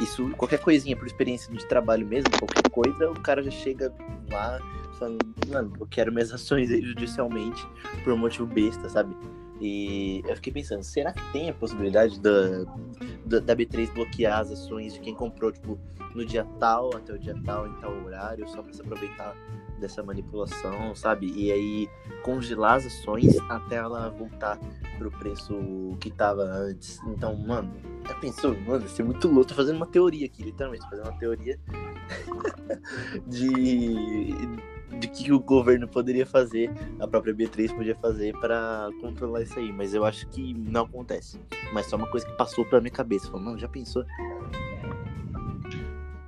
[0.00, 3.92] isso, qualquer coisinha por experiência de trabalho mesmo, qualquer coisa, o cara já chega
[4.30, 4.58] lá
[4.98, 7.66] falando, mano, eu quero minhas ações judicialmente
[8.04, 9.16] por um motivo besta, sabe?
[9.60, 12.64] E eu fiquei pensando, será que tem a possibilidade da,
[13.24, 15.78] da, da, B3 bloquear as ações de quem comprou, tipo,
[16.14, 19.34] no dia tal, até o dia tal, em tal horário, só pra se aproveitar
[19.78, 21.32] dessa manipulação, sabe?
[21.34, 21.88] E aí
[22.22, 24.58] congelar as ações até ela voltar
[24.98, 27.00] pro preço que tava antes.
[27.06, 27.72] Então, mano,
[28.06, 28.56] já pensou?
[28.60, 29.46] Mano, isso é muito louco.
[29.46, 30.84] Tô fazendo uma teoria aqui, literalmente.
[30.84, 31.58] Tô fazendo uma teoria
[33.26, 34.34] de,
[34.98, 39.72] de que o governo poderia fazer, a própria B3 podia fazer para controlar isso aí.
[39.72, 41.40] Mas eu acho que não acontece.
[41.72, 43.30] Mas só uma coisa que passou pela minha cabeça.
[43.30, 44.04] Falei, mano, já pensou?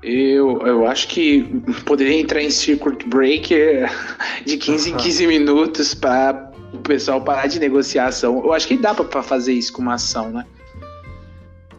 [0.02, 1.42] Eu, eu acho que
[1.84, 3.90] poderia entrar em circuit breaker
[4.44, 8.38] de 15 em 15 minutos para o pessoal parar de negociar a ação.
[8.44, 10.46] Eu acho que dá para fazer isso com uma ação, né?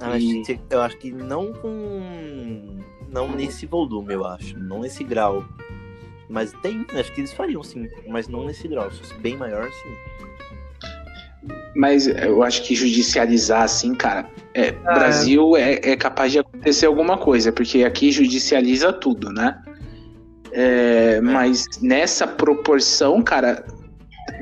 [0.02, 0.42] Eu, e...
[0.42, 2.80] acho que, eu acho que não com.
[3.08, 4.58] Não nesse volume, eu acho.
[4.58, 5.46] Não nesse grau.
[6.28, 8.92] Mas tem, acho que eles fariam sim, mas não nesse grau.
[8.92, 10.29] Se fosse bem maior, sim.
[11.76, 15.80] Mas eu acho que judicializar, assim, cara, é, ah, Brasil é.
[15.84, 15.96] é.
[15.96, 19.58] capaz de acontecer alguma coisa, porque aqui judicializa tudo, né?
[20.52, 23.64] É, mas nessa proporção, cara,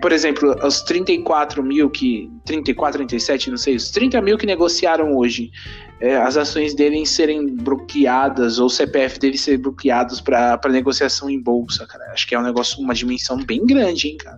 [0.02, 2.32] por exemplo, os 34 mil que.
[2.46, 5.52] 34, 37, não sei, os 30 mil que negociaram hoje,
[6.00, 11.40] é, as ações dele serem bloqueadas, ou o CPF dele ser bloqueados para negociação em
[11.40, 12.06] bolsa, cara.
[12.12, 14.36] Acho que é um negócio, uma dimensão bem grande, hein, cara.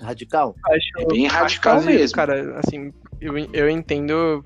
[0.00, 0.54] Radical?
[0.66, 2.16] Acho, é bem radical mesmo.
[2.16, 4.44] Cara, assim, eu, eu entendo.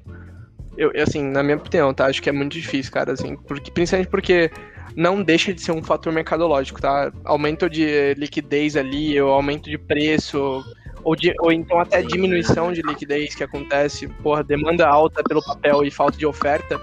[0.77, 2.07] Eu, assim, na minha opinião, tá?
[2.07, 4.51] Acho que é muito difícil, cara, assim, porque, principalmente porque
[4.95, 7.13] não deixa de ser um fator mercadológico, tá?
[7.25, 10.65] Aumento de liquidez ali, ou aumento de preço,
[11.03, 15.85] ou, de, ou então até diminuição de liquidez que acontece, porra, demanda alta pelo papel
[15.85, 16.81] e falta de oferta,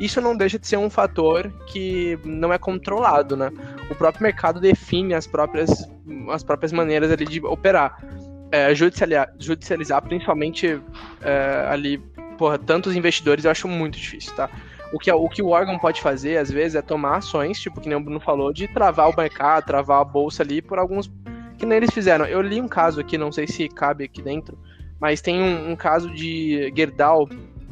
[0.00, 3.50] isso não deixa de ser um fator que não é controlado, né?
[3.90, 5.88] O próprio mercado define as próprias,
[6.30, 8.02] as próprias maneiras ali de operar.
[8.50, 10.80] É, judicializar, judicializar, principalmente
[11.20, 11.98] é, ali,
[12.38, 14.48] porra, tantos investidores, eu acho muito difícil, tá?
[14.92, 17.88] O que, o que o órgão pode fazer, às vezes, é tomar ações, tipo, que
[17.88, 21.10] nem o Bruno falou, de travar o mercado, travar a bolsa ali por alguns.
[21.58, 22.24] Que nem eles fizeram.
[22.24, 24.58] Eu li um caso aqui, não sei se cabe aqui dentro,
[24.98, 27.28] mas tem um, um caso de Gerdau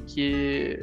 [0.07, 0.79] que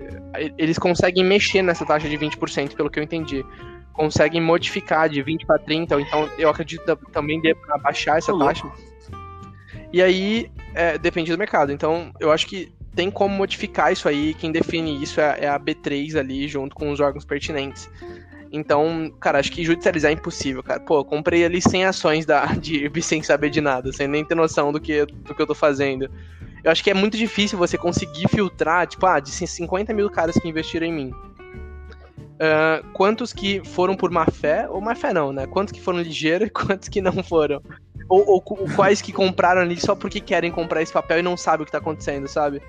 [0.58, 3.46] eles conseguem mexer nessa taxa de 20%, pelo que eu entendi.
[3.94, 8.38] Conseguem modificar de 20 para 30, ou então eu acredito também dê para baixar essa
[8.38, 8.70] taxa.
[9.92, 11.72] E aí é, depende do mercado.
[11.72, 14.34] Então eu acho que tem como modificar isso aí.
[14.34, 17.90] Quem define isso é, é, a B3 ali, junto com os órgãos pertinentes.
[18.52, 20.80] Então, cara, acho que judicializar é impossível, cara.
[20.80, 24.36] Pô, comprei ali 100 ações da, de IRB sem saber de nada, sem nem ter
[24.36, 26.10] noção do que, do que eu tô fazendo.
[26.63, 30.36] Eu acho que é muito difícil você conseguir filtrar, tipo, ah, de 50 mil caras
[30.36, 31.12] que investiram em mim.
[32.34, 35.45] Uh, quantos que foram por má fé, ou má fé não, né?
[35.45, 37.62] Quantos que foram ligeiros e quantos que não foram.
[38.10, 38.41] Ou, ou,
[38.76, 41.71] quais que compraram ali só porque querem comprar esse papel e não sabem o que
[41.71, 42.62] tá acontecendo, sabe?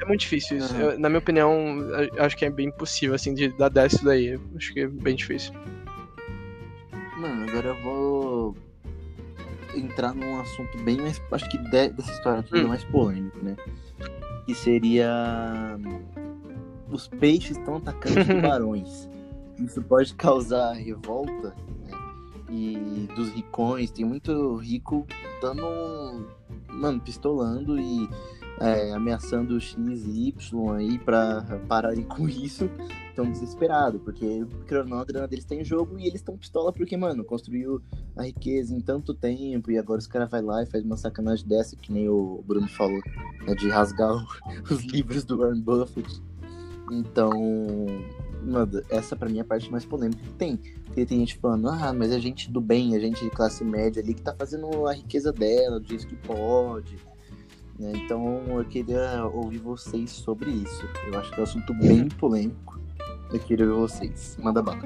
[0.00, 0.74] É muito difícil isso.
[0.74, 0.80] Uhum.
[0.80, 1.78] Eu, na minha opinião,
[2.18, 4.38] acho que é bem impossível, assim, de dar 10 isso daí.
[4.56, 5.52] Acho que é bem difícil.
[7.18, 8.56] Mano, agora eu vou
[9.74, 11.20] entrar num assunto bem mais.
[11.30, 12.68] Acho que dessa história aqui hum.
[12.68, 13.56] mais polêmico, né?
[14.46, 15.78] Que seria.
[16.90, 19.08] Os peixes estão atacando os tubarões.
[19.58, 21.54] Isso pode causar revolta
[22.50, 25.06] e dos ricões, tem muito rico
[25.40, 26.26] dando,
[26.68, 28.08] mano, pistolando e
[28.60, 29.74] é, ameaçando o X
[30.06, 32.70] e Y aí pra pararem com isso,
[33.08, 34.46] estão desesperados, porque
[34.86, 37.82] não, a deles tem tá jogo e eles estão pistola porque, mano, construiu
[38.16, 41.46] a riqueza em tanto tempo e agora os caras vai lá e faz uma sacanagem
[41.46, 43.00] dessa, que nem o Bruno falou,
[43.46, 44.12] né, de rasgar
[44.70, 46.22] os livros do Warren Buffett.
[46.92, 47.30] Então,
[48.42, 50.56] mano, essa pra mim é a parte mais polêmica que tem.
[50.84, 53.62] Porque tem gente falando, ah, mas a é gente do bem, a gente de classe
[53.62, 56.98] média ali que tá fazendo a riqueza dela, do jeito que pode.
[57.80, 57.92] Né?
[57.94, 60.86] Então eu queria ouvir vocês sobre isso.
[61.10, 62.78] Eu acho que é um assunto bem polêmico.
[63.32, 64.36] Eu queria ouvir vocês.
[64.42, 64.82] Manda bala.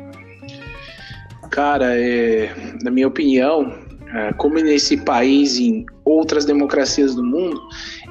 [1.51, 3.77] Cara, é, na minha opinião,
[4.15, 7.61] é, como nesse país e em outras democracias do mundo,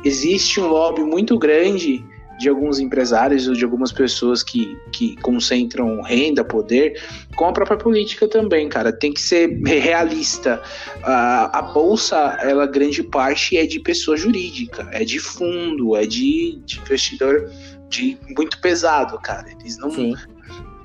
[0.04, 2.04] existe um lobby muito grande
[2.40, 7.02] de alguns empresários ou de algumas pessoas que, que concentram renda, poder,
[7.36, 8.92] com a própria política também, cara.
[8.92, 10.62] Tem que ser realista.
[11.04, 16.60] A, a bolsa, ela grande parte é de pessoa jurídica, é de fundo, é de,
[16.66, 17.50] de investidor
[17.90, 19.48] de muito pesado, cara.
[19.60, 19.90] Eles não,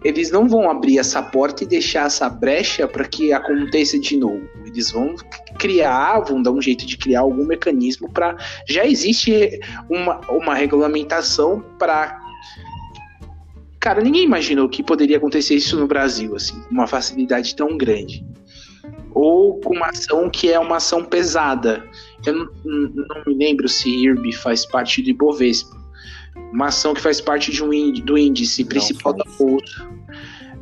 [0.05, 4.49] eles não vão abrir essa porta e deixar essa brecha para que aconteça de novo.
[4.65, 5.15] Eles vão
[5.59, 8.37] criar, vão dar um jeito de criar algum mecanismo para.
[8.69, 12.19] Já existe uma, uma regulamentação para.
[13.81, 18.25] Cara, ninguém imaginou que poderia acontecer isso no Brasil, assim, uma facilidade tão grande.
[19.13, 21.85] Ou com uma ação que é uma ação pesada.
[22.27, 25.79] Eu não, não me lembro se IRB faz parte do Ibovespa
[26.53, 29.89] uma ação que faz parte de um índice, do índice principal da bolsa,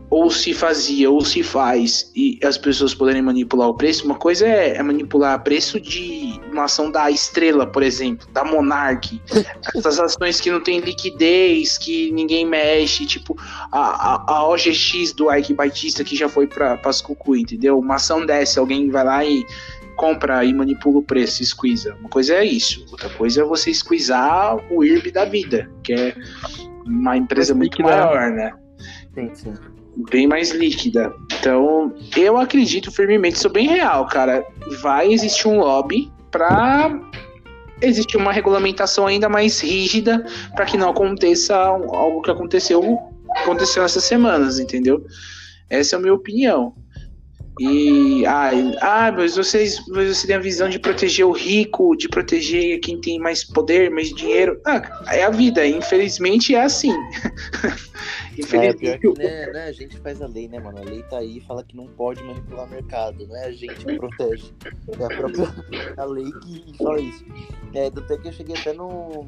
[0.09, 4.47] ou se fazia, ou se faz, e as pessoas poderem manipular o preço, uma coisa
[4.47, 9.21] é, é manipular o preço de uma ação da Estrela, por exemplo, da Monarch,
[9.75, 13.37] essas ações que não tem liquidez, que ninguém mexe, tipo
[13.73, 17.79] a, a, a OGX do Ike Batista que já foi para as Cucu, entendeu?
[17.79, 19.45] Uma ação dessa, alguém vai lá e
[19.97, 21.97] compra e manipula o preço, squeeza.
[22.01, 26.15] Uma coisa é isso, outra coisa é você squeezar o IRB da vida, que é
[26.87, 28.07] uma empresa mais muito líquida.
[28.07, 28.53] maior, né?
[29.15, 29.55] Sim, sim.
[30.11, 31.15] Bem mais líquida.
[31.41, 34.47] Então, eu acredito firmemente, sou bem real, cara.
[34.83, 37.01] Vai existir um lobby para
[37.81, 42.99] existir uma regulamentação ainda mais rígida para que não aconteça algo que aconteceu
[43.43, 45.05] aconteceu essas semanas, entendeu?
[45.69, 46.75] Essa é a minha opinião.
[47.59, 48.51] E ah,
[48.83, 53.19] ah, mas vocês, você tem a visão de proteger o rico, de proteger quem tem
[53.19, 54.61] mais poder, mais dinheiro.
[54.67, 56.93] Ah, é a vida, infelizmente é assim.
[58.37, 59.07] infelizmente.
[59.21, 60.79] É, né, né, a gente faz a lei, né, mano?
[60.79, 63.75] A lei tá aí fala que não pode manipular o mercado, não é a gente
[63.75, 64.53] que protege.
[65.01, 65.47] É a própria
[65.97, 67.25] a lei que fala isso.
[67.73, 69.25] É, até que eu cheguei até no,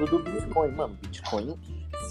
[0.00, 0.98] no do Bitcoin, mano.
[1.00, 1.56] Bitcoin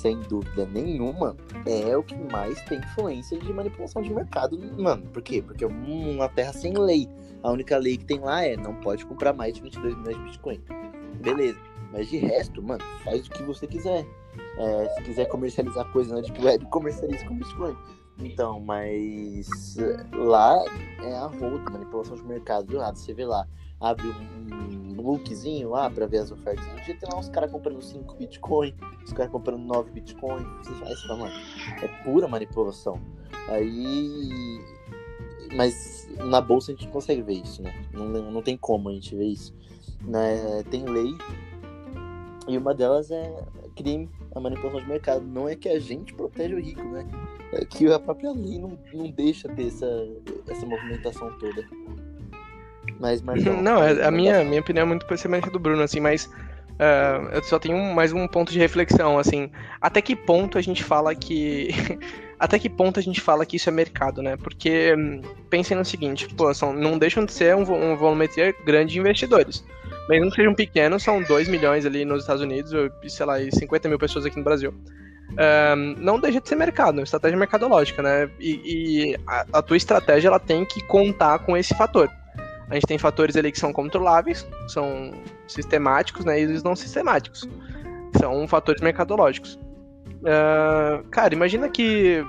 [0.01, 5.03] sem dúvida nenhuma, é o que mais tem influência de manipulação de mercado, mano.
[5.07, 5.41] Por quê?
[5.41, 7.09] Porque é uma terra sem lei.
[7.43, 10.23] A única lei que tem lá é não pode comprar mais de 22 milhões de
[10.23, 10.61] Bitcoin.
[11.21, 11.59] Beleza.
[11.91, 14.05] Mas de resto, mano, faz o que você quiser.
[14.57, 17.75] É, se quiser comercializar coisa na Deep Web, comercialize com Bitcoin.
[18.19, 19.75] Então, mas
[20.13, 20.63] lá
[21.03, 22.67] é a roda, manipulação de mercado.
[22.67, 23.47] Do lado, você vê lá,
[23.79, 27.81] abre um, lookzinho lá pra ver as ofertas do dia, tem lá uns caras comprando
[27.81, 28.73] 5 Bitcoin,
[29.03, 30.45] os caras comprando 9 Bitcoin.
[30.63, 31.33] Você faz isso, mano.
[31.81, 32.99] É pura manipulação.
[33.49, 34.59] Aí.
[35.55, 37.85] Mas na bolsa a gente consegue ver isso, né?
[37.93, 39.53] Não, não tem como a gente ver isso.
[40.01, 40.63] Né?
[40.69, 41.15] Tem lei,
[42.47, 43.43] e uma delas é
[43.75, 45.25] crime, a manipulação de mercado.
[45.25, 47.05] Não é que a gente protege o rico, né?
[47.55, 49.87] É que a própria lei não, não deixa ter essa,
[50.49, 51.65] essa movimentação toda.
[52.99, 56.25] Mas, Marcão, Não, é, a minha, minha opinião é muito semelhante do Bruno, assim, mas
[56.25, 59.49] uh, eu só tenho mais um ponto de reflexão, assim.
[59.79, 61.69] Até que ponto a gente fala que.
[62.37, 64.35] até que ponto a gente fala que isso é mercado, né?
[64.37, 64.93] Porque
[65.49, 69.63] pensem no seguinte, pô, são, não deixam de ser um, um volumetria grande de investidores.
[70.09, 72.71] Mesmo que sejam pequenos, são 2 milhões ali nos Estados Unidos,
[73.07, 74.73] sei lá, e 50 mil pessoas aqui no Brasil.
[75.35, 78.29] Um, não deixa de ser mercado, estratégia mercadológica, né?
[78.39, 82.09] E, e a, a, tua estratégia ela tem que contar com esse fator.
[82.69, 85.11] A gente tem fatores ali que são controláveis, são
[85.47, 86.41] sistemáticos, né?
[86.41, 87.47] E os não sistemáticos.
[88.17, 89.59] São fatores mercadológicos.
[90.21, 92.25] Uh, cara, imagina que,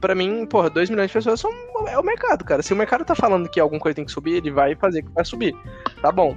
[0.00, 1.50] para mim, porra, 2 milhões de pessoas são,
[1.88, 2.62] é o mercado, cara.
[2.62, 5.10] Se o mercado tá falando que alguma coisa tem que subir, ele vai fazer que
[5.10, 5.56] vai subir.
[6.00, 6.36] Tá bom.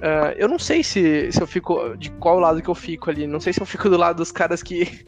[0.00, 1.94] Uh, eu não sei se, se eu fico.
[1.98, 3.26] De qual lado que eu fico ali.
[3.26, 5.04] Não sei se eu fico do lado dos caras que.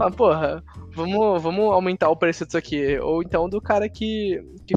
[0.00, 2.98] Falam, porra, vamos, vamos aumentar o preço disso aqui.
[3.00, 4.74] Ou então do cara que, que.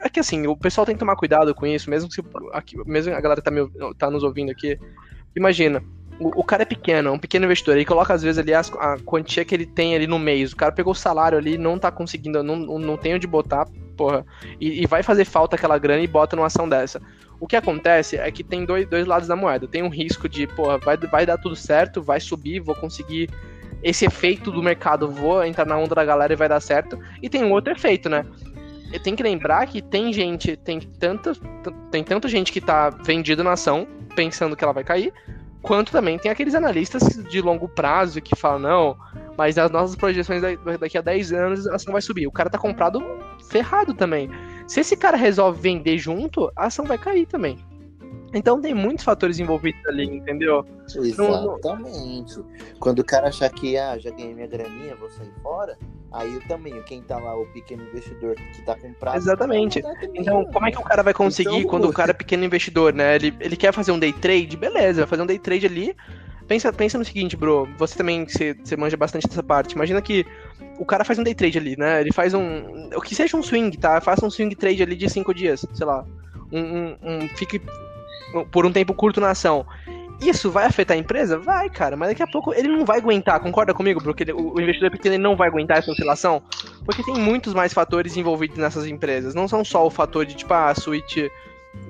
[0.00, 2.20] É que assim, o pessoal tem que tomar cuidado com isso, mesmo se
[2.52, 3.60] aqui, mesmo a galera tá, me,
[3.96, 4.76] tá nos ouvindo aqui.
[5.36, 5.80] Imagina,
[6.18, 8.72] o, o, cara é pequeno, é um pequeno investidor, ele coloca às vezes ali as,
[8.72, 10.50] a quantia que ele tem ali no mês.
[10.52, 14.26] O cara pegou o salário ali, não tá conseguindo, não, não tem onde botar, porra,
[14.60, 17.00] e, e vai fazer falta aquela grana e bota numa ação dessa.
[17.38, 19.68] O que acontece é que tem dois, dois lados da moeda.
[19.68, 23.30] Tem um risco de, porra, vai, vai dar tudo certo, vai subir, vou conseguir
[23.84, 26.98] esse efeito do mercado, vou entrar na onda da galera e vai dar certo.
[27.22, 28.24] E tem um outro efeito, né?
[29.02, 31.32] Tem que lembrar que tem gente, tem tanta,
[31.90, 35.12] tem tanta gente que tá vendida na ação, pensando que ela vai cair,
[35.60, 38.96] quanto também tem aqueles analistas de longo prazo que falam, não,
[39.36, 40.40] mas as nossas projeções
[40.80, 42.26] daqui a 10 anos a ação vai subir.
[42.26, 43.02] O cara tá comprado
[43.50, 44.30] ferrado também.
[44.66, 47.58] Se esse cara resolve vender junto, a ação vai cair também.
[48.34, 50.66] Então tem muitos fatores envolvidos ali, entendeu?
[50.88, 52.38] Exatamente.
[52.38, 52.46] Não...
[52.80, 55.78] Quando o cara achar que ah, já ganhei minha graninha, vou sair fora,
[56.12, 59.16] aí eu também, quem tá lá, o pequeno investidor que tá comprado.
[59.16, 59.80] Exatamente.
[59.80, 62.44] Tá então, como é que o cara vai conseguir então, quando o cara é pequeno
[62.44, 63.14] investidor, né?
[63.14, 65.96] Ele, ele quer fazer um day trade, beleza, vai fazer um day trade ali.
[66.46, 69.74] Pensa, pensa no seguinte, bro, você também você, você manja bastante dessa parte.
[69.74, 70.26] Imagina que
[70.78, 72.00] o cara faz um day trade ali, né?
[72.00, 72.90] Ele faz um.
[72.94, 74.00] O que seja um swing, tá?
[74.00, 76.04] Faça um swing trade ali de cinco dias, sei lá.
[76.52, 77.60] Um, um, um, fique
[78.50, 79.66] por um tempo curto na ação.
[80.20, 81.38] Isso vai afetar a empresa?
[81.38, 84.02] Vai, cara, mas daqui a pouco ele não vai aguentar, concorda comigo?
[84.02, 86.42] Porque o investidor pequeno não vai aguentar essa oscilação?
[86.84, 89.34] Porque tem muitos mais fatores envolvidos nessas empresas.
[89.34, 91.16] Não são só o fator de, tipo, ah, a switch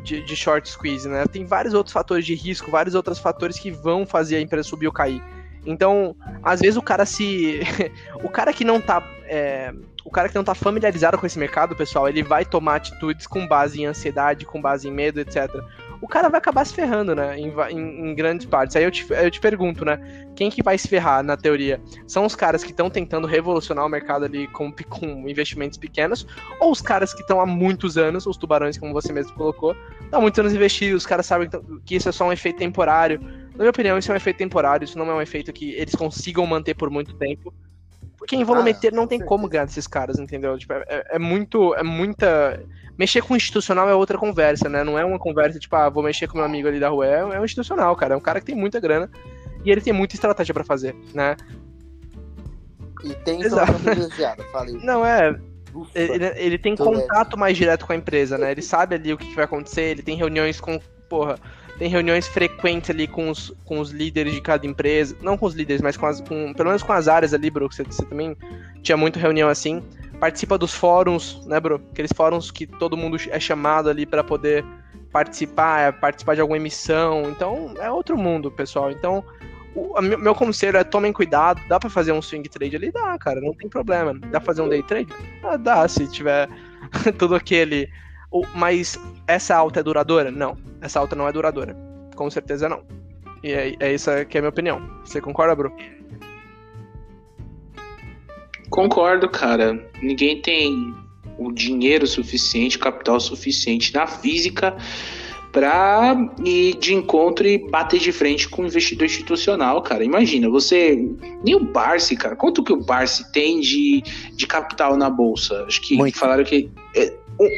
[0.03, 1.27] de, de short squeeze, né?
[1.27, 4.87] Tem vários outros fatores de risco, vários outros fatores que vão fazer a empresa subir
[4.87, 5.23] ou cair.
[5.67, 7.61] Então, às vezes o cara se.
[8.23, 9.03] o cara que não tá.
[9.27, 9.73] É...
[10.05, 13.47] O cara que não tá familiarizado com esse mercado, pessoal, ele vai tomar atitudes com
[13.47, 15.49] base em ansiedade, com base em medo, etc
[16.01, 17.39] o cara vai acabar se ferrando, né?
[17.39, 18.77] Em, em, em, grandes partes.
[18.77, 19.99] Aí eu te, eu te pergunto, né?
[20.35, 21.81] Quem que vai se ferrar na teoria?
[22.07, 26.27] São os caras que estão tentando revolucionar o mercado ali com, com investimentos pequenos,
[26.61, 29.77] ou os caras que estão há muitos anos, os tubarões, como você mesmo colocou,
[30.11, 31.49] há muitos anos investidos, os caras sabem
[31.85, 33.21] que isso é só um efeito temporário.
[33.53, 35.95] Na minha opinião, isso é um efeito temporário, isso não é um efeito que eles
[35.95, 37.53] consigam manter por muito tempo.
[38.25, 40.57] Porque em volumeter ah, não tem como ganhar desses caras, entendeu?
[40.57, 41.75] Tipo, é, é, muito.
[41.75, 42.59] É muita
[42.99, 44.85] mexer com institucional é outra conversa, né?
[44.85, 47.07] Não é uma conversa tipo, ah, vou mexer com meu amigo ali da rua.
[47.07, 48.15] É, é um institucional, cara.
[48.15, 49.11] É um cara que tem muita grana
[49.65, 51.37] e ele tem muita estratégia para fazer, né?
[53.03, 53.73] E tem Exato.
[54.53, 54.75] falei.
[54.83, 55.39] Não, é.
[55.95, 58.53] Ele, ele, tem contato mais direto com a empresa, né?
[58.53, 60.81] Ele sabe ali o que, que vai acontecer, ele tem reuniões com.
[61.09, 61.37] Porra,
[61.79, 65.17] tem reuniões frequentes ali com os, com os líderes de cada empresa.
[65.21, 66.21] Não com os líderes, mas com as.
[66.21, 67.75] Com, pelo menos com as áreas ali, Brook.
[67.75, 68.37] Você, você também
[68.83, 69.83] tinha muita reunião assim
[70.25, 71.79] participa dos fóruns, né, bro?
[71.93, 74.65] Aqueles fóruns que todo mundo é chamado ali para poder
[75.13, 77.29] participar, é, participar de alguma emissão.
[77.29, 78.91] Então, é outro mundo, pessoal.
[78.91, 79.23] Então,
[79.75, 81.61] o meu conselho é tomem cuidado.
[81.69, 82.91] Dá para fazer um swing trade ali?
[82.91, 84.15] Dá, cara, não tem problema.
[84.15, 85.13] Dá pra fazer um day trade?
[85.43, 86.49] Ah, dá, se tiver
[87.19, 87.91] tudo aquele.
[88.55, 90.31] Mas essa alta é duradoura?
[90.31, 90.57] Não.
[90.81, 91.77] Essa alta não é duradoura.
[92.17, 92.83] Com certeza não.
[93.43, 94.81] E é, é isso que é a minha opinião.
[95.05, 95.71] Você concorda, Bro?
[98.75, 99.89] Concordo, cara.
[100.03, 100.93] Ninguém tem
[101.39, 104.77] o dinheiro suficiente, capital suficiente na física
[105.53, 110.03] para ir de encontro e bater de frente com um investidor institucional, cara.
[110.03, 111.09] Imagina, você.
[111.45, 112.35] Nem o Barsi, cara.
[112.35, 114.03] Quanto que o Barsi tem de,
[114.33, 115.65] de capital na bolsa?
[115.69, 116.19] Acho que muito.
[116.19, 116.69] falaram que.
[116.97, 117.15] É,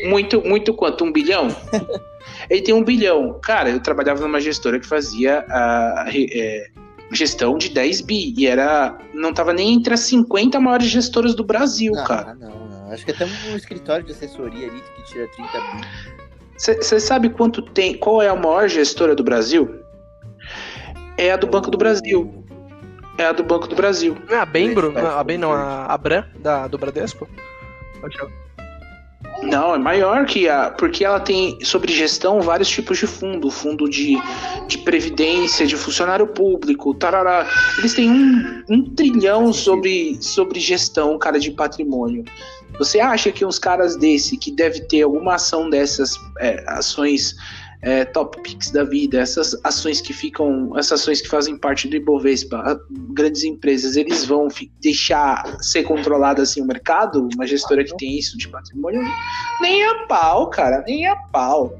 [0.07, 1.03] muito, muito quanto?
[1.03, 1.49] Um bilhão?
[2.51, 3.41] Ele tem um bilhão.
[3.43, 6.69] Cara, eu trabalhava numa gestora que fazia a, a, é,
[7.13, 8.35] gestão de 10 bi.
[8.37, 8.99] E era.
[9.15, 12.35] Não tava nem entre as 50 maiores gestoras do Brasil, não, cara.
[12.35, 12.93] Não, não.
[12.93, 15.87] Acho que até um escritório de assessoria ali que tira 30 bi.
[16.57, 17.97] Você sabe quanto tem.
[17.97, 19.83] Qual é a maior gestora do Brasil?
[21.19, 22.45] É a do Banco do Brasil.
[23.19, 24.17] É a do Banco do Brasil.
[24.29, 24.99] Não é a Bem, Bruno?
[24.99, 27.29] A Bem não, a, a Bran da, do Bradesco?
[29.43, 30.71] Não, é maior que a.
[30.71, 33.51] Porque ela tem sobre gestão vários tipos de fundo.
[33.51, 34.17] Fundo de,
[34.67, 37.47] de previdência, de funcionário público, tarará.
[37.79, 42.25] Eles têm um, um trilhão sobre, sobre gestão, cara, de patrimônio.
[42.79, 47.37] Você acha que uns caras desse, que deve ter alguma ação dessas é, ações
[47.87, 51.95] é, top picks da vida, essas ações que ficam, essas ações que fazem parte do
[51.95, 54.49] Ibovespa, grandes empresas, eles vão
[54.83, 57.29] deixar ser controlado assim o mercado?
[57.37, 59.01] Uma gestora que tem isso de patrimônio?
[59.61, 61.79] Nem a pau, cara, nem a pau.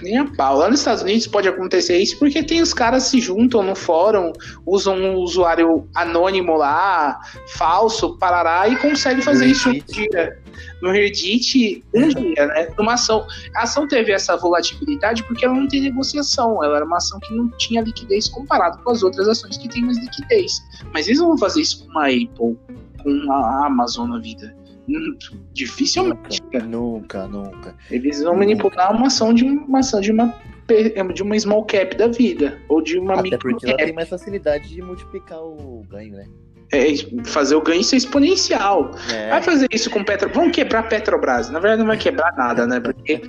[0.00, 0.58] Nem a pau.
[0.58, 4.32] Lá nos Estados Unidos pode acontecer isso porque tem os caras se juntam no fórum,
[4.64, 10.38] usam um usuário anônimo lá, falso, parará, e conseguem fazer isso um dia.
[10.80, 12.68] No Reddit, um dia, né?
[12.78, 13.26] Uma ação.
[13.54, 16.62] A ação teve essa volatilidade porque ela não tem negociação.
[16.62, 19.84] Ela era uma ação que não tinha liquidez comparado com as outras ações que têm
[19.84, 20.60] mais liquidez.
[20.92, 22.58] Mas eles não vão fazer isso com a Apple,
[23.02, 24.54] com a Amazon na vida.
[25.52, 26.42] Dificilmente.
[26.42, 27.76] Nunca, nunca, nunca.
[27.90, 28.46] Eles vão nunca.
[28.46, 30.34] manipular uma ação de uma ação de uma
[31.14, 33.78] de uma small cap da vida ou de uma Até micro porque cap.
[33.78, 36.26] ela tem mais facilidade de multiplicar o ganho, né?
[36.72, 36.86] É,
[37.26, 38.92] fazer o ganho ser exponencial.
[39.12, 39.28] É.
[39.28, 40.34] Vai fazer isso com Petrobras.
[40.34, 41.50] Vamos quebrar Petrobras.
[41.50, 42.80] Na verdade, não vai quebrar nada, né?
[42.80, 43.20] Porque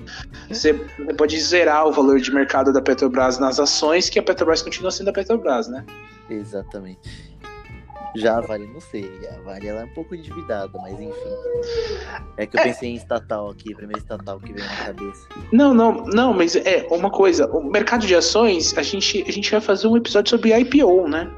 [0.47, 0.73] você
[1.17, 5.09] pode zerar o valor de mercado da Petrobras nas ações, que a Petrobras continua sendo
[5.09, 5.83] a Petrobras, né?
[6.29, 7.33] Exatamente.
[8.15, 9.09] Já a Vale, não sei.
[9.35, 11.13] A Vale ela é um pouco endividada, mas enfim.
[12.37, 12.63] É que eu é.
[12.65, 15.27] pensei em estatal aqui, primeiro estatal que veio na cabeça.
[15.51, 17.47] Não, não, não, mas é uma coisa.
[17.47, 21.31] O mercado de ações, a gente, a gente vai fazer um episódio sobre IPO, né?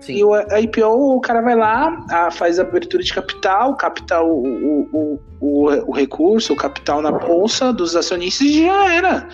[0.00, 0.16] Sim.
[0.16, 5.20] E o IPO, o cara vai lá, faz a abertura de capital, capital o, o,
[5.40, 9.28] o, o recurso, o capital na bolsa dos acionistas e já era.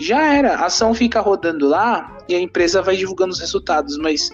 [0.00, 0.56] Já era.
[0.56, 4.30] A ação fica rodando lá e a empresa vai divulgando os resultados, mas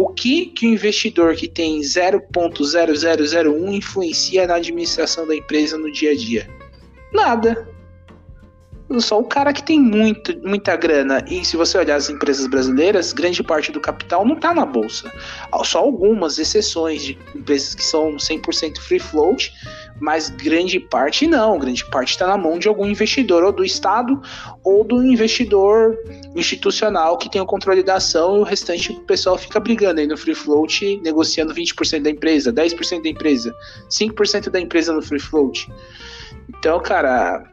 [0.00, 6.12] o que, que o investidor que tem 0.0001 influencia na administração da empresa no dia
[6.12, 6.48] a dia?
[7.12, 7.68] Nada.
[8.98, 11.24] Só o cara que tem muito, muita grana.
[11.28, 15.12] E se você olhar as empresas brasileiras, grande parte do capital não está na bolsa.
[15.64, 19.52] Só algumas exceções de empresas que são 100% free float,
[20.00, 21.58] mas grande parte não.
[21.58, 24.20] Grande parte está na mão de algum investidor, ou do Estado,
[24.64, 25.96] ou do investidor
[26.34, 30.06] institucional que tem o controle da ação e o restante o pessoal fica brigando aí
[30.06, 33.54] no free float, negociando 20% da empresa, 10% da empresa,
[33.88, 35.70] 5% da empresa no free float.
[36.48, 37.44] Então, cara,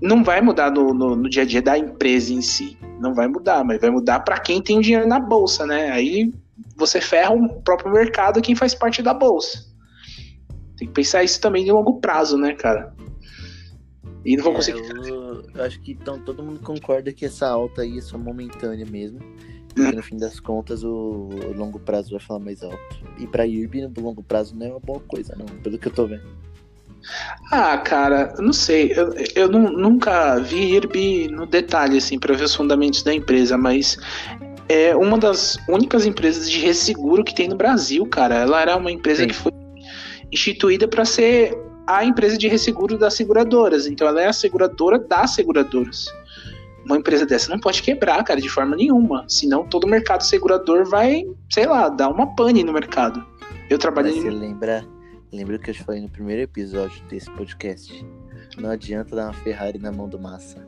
[0.00, 2.78] não vai mudar no, no, no, dia a dia da empresa em si.
[2.98, 5.90] Não vai mudar, mas vai mudar para quem tem dinheiro na bolsa, né?
[5.90, 6.32] Aí
[6.76, 9.66] você ferra o próprio mercado quem faz parte da bolsa.
[10.76, 12.94] Tem que pensar isso também de longo prazo, né, cara?
[14.24, 14.80] E não vou é, conseguir.
[14.80, 18.86] Eu, eu, acho que então todo mundo concorda que essa alta aí é só momentânea
[18.86, 19.18] mesmo.
[19.74, 23.04] Porque no fim das contas o, o longo prazo vai falar mais alto.
[23.18, 25.92] E pra IRB no longo prazo não é uma boa coisa, não, pelo que eu
[25.92, 26.26] tô vendo.
[27.50, 28.92] Ah, cara, não sei.
[28.94, 33.56] Eu, eu não, nunca vi IRB no detalhe, assim, para ver os fundamentos da empresa,
[33.56, 33.98] mas
[34.68, 38.36] é uma das únicas empresas de resseguro que tem no Brasil, cara.
[38.36, 39.28] Ela era uma empresa Sim.
[39.28, 39.52] que foi
[40.32, 43.86] instituída para ser a empresa de resseguro das seguradoras.
[43.86, 46.06] Então ela é a seguradora das seguradoras.
[46.84, 49.24] Uma empresa dessa não pode quebrar, cara, de forma nenhuma.
[49.28, 53.24] Senão todo o mercado segurador vai, sei lá, dar uma pane no mercado.
[53.68, 54.20] Eu trabalhei.
[54.20, 54.30] Você em...
[54.30, 54.86] lembra,
[55.32, 58.04] lembra que eu te falei no primeiro episódio desse podcast?
[58.58, 60.66] Não adianta dar uma Ferrari na mão do Massa.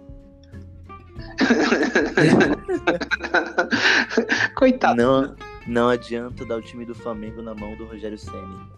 [4.57, 5.03] Coitado.
[5.03, 5.37] Não,
[5.67, 8.73] não adianta dar o time do Flamengo na mão do Rogério Ceni.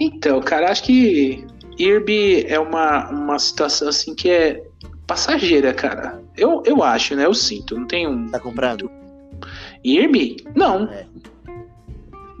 [0.00, 1.46] Então, cara, acho que
[1.78, 4.64] IRB é uma, uma situação assim que é
[5.06, 6.20] passageira, cara.
[6.36, 7.26] Eu, eu acho, né?
[7.26, 7.78] Eu sinto.
[7.78, 8.28] Não tenho um.
[8.28, 8.90] Tá comprado?
[9.84, 10.36] IRB?
[10.54, 10.84] Não.
[10.84, 11.06] É.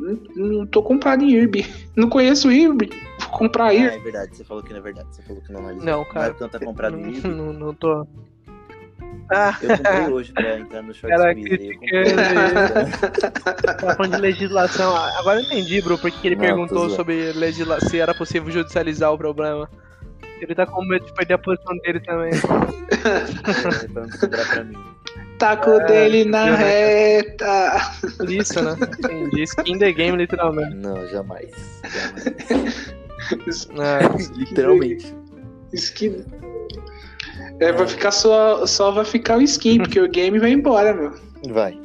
[0.02, 1.64] Não, não tô comprado em IRB.
[1.94, 2.90] Não conheço IRB.
[3.20, 3.96] Vou comprar ah, IRB.
[3.96, 5.14] é verdade, você falou que não é verdade.
[5.14, 5.86] Você falou que não analisou.
[5.86, 6.36] Não, cara.
[6.40, 7.28] Não tá comprado não, em IRB.
[7.28, 8.06] Não, não tô.
[9.62, 11.78] Eu comprei hoje pra entrar no short Cara, squeeze.
[13.62, 14.96] Tá falando de legislação.
[14.96, 17.80] Agora eu entendi, bro, porque ele Não, perguntou sobre legisla...
[17.80, 19.70] se era possível judicializar o problema.
[20.40, 22.32] Ele tá com medo de perder a posição dele também.
[23.02, 24.76] É, pra não sobrar pra mim.
[25.42, 27.72] Taco É, dele na reta.
[28.28, 28.76] Isso, né?
[28.80, 29.42] Entendi.
[29.42, 30.76] Skin the game, literalmente.
[30.76, 31.50] Não, jamais.
[32.48, 32.80] jamais.
[33.76, 34.38] É.
[34.38, 35.12] Literalmente.
[35.72, 36.24] Skin.
[37.58, 41.12] É, vai ficar só, só vai ficar o skin, porque o game vai embora, meu.
[41.52, 41.76] Vai.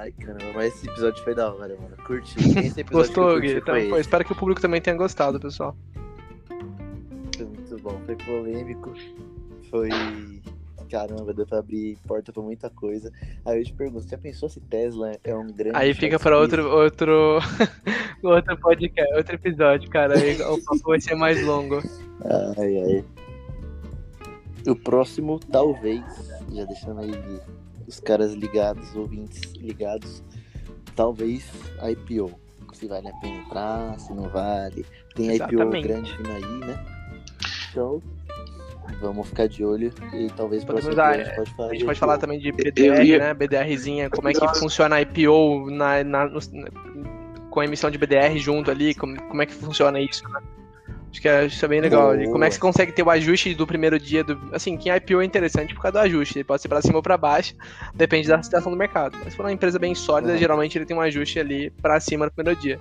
[0.00, 1.96] Ai, caramba, mas esse episódio foi da hora, mano.
[2.06, 2.34] Curti.
[2.38, 3.56] Esse episódio Gostou, Gui?
[3.58, 5.76] Então, pô, espero que o público também tenha gostado, pessoal.
[7.36, 8.00] Foi muito bom.
[8.06, 8.94] Foi polêmico.
[9.70, 9.90] Foi.
[10.94, 13.10] Caramba, deu pra abrir porta pra muita coisa.
[13.44, 15.76] Aí eu te pergunto, já pensou se Tesla é um grande.
[15.76, 16.40] Aí fica squeeze?
[16.40, 17.38] outro, outro,
[18.22, 20.16] outro podcast, outro episódio, cara.
[20.16, 21.82] Aí o papo vai ser mais longo.
[22.56, 23.04] Ai, ai.
[24.68, 26.04] O próximo, talvez,
[26.52, 27.40] já deixando aí
[27.88, 30.22] os caras ligados, ouvintes ligados,
[30.94, 31.44] talvez
[31.80, 32.38] a IPO.
[32.72, 34.86] Se vale a pena entrar, se não vale.
[35.16, 35.88] Tem a IPO Exatamente.
[35.88, 36.86] grande vindo aí, né?
[37.72, 38.00] Então,
[39.00, 41.78] vamos ficar de olho e talvez Podemos próximo dar- a gente pode falar A gente
[41.80, 43.34] de pode falar também de BDR, ia- né?
[43.34, 46.40] BDRzinha, como é que funciona a IPO na, na- no-
[47.50, 50.40] com a emissão de BDR junto ali, como, como é que funciona isso, né?
[51.10, 52.20] Acho que é, isso é bem legal.
[52.20, 54.24] E como é que você consegue ter o ajuste do primeiro dia?
[54.24, 56.38] Do, assim, que a IPO é interessante por causa do ajuste.
[56.38, 57.54] Ele pode ser pra cima ou pra baixo,
[57.94, 59.16] depende da situação do mercado.
[59.22, 60.38] Mas se for uma empresa bem sólida, Uhum.
[60.38, 62.80] geralmente ele tem um ajuste ali pra cima no primeiro dia.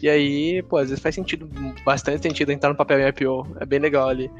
[0.00, 1.50] E aí, pô, às vezes faz sentido,
[1.84, 3.56] bastante sentido entrar no papel em IPO.
[3.58, 4.30] É bem legal ali.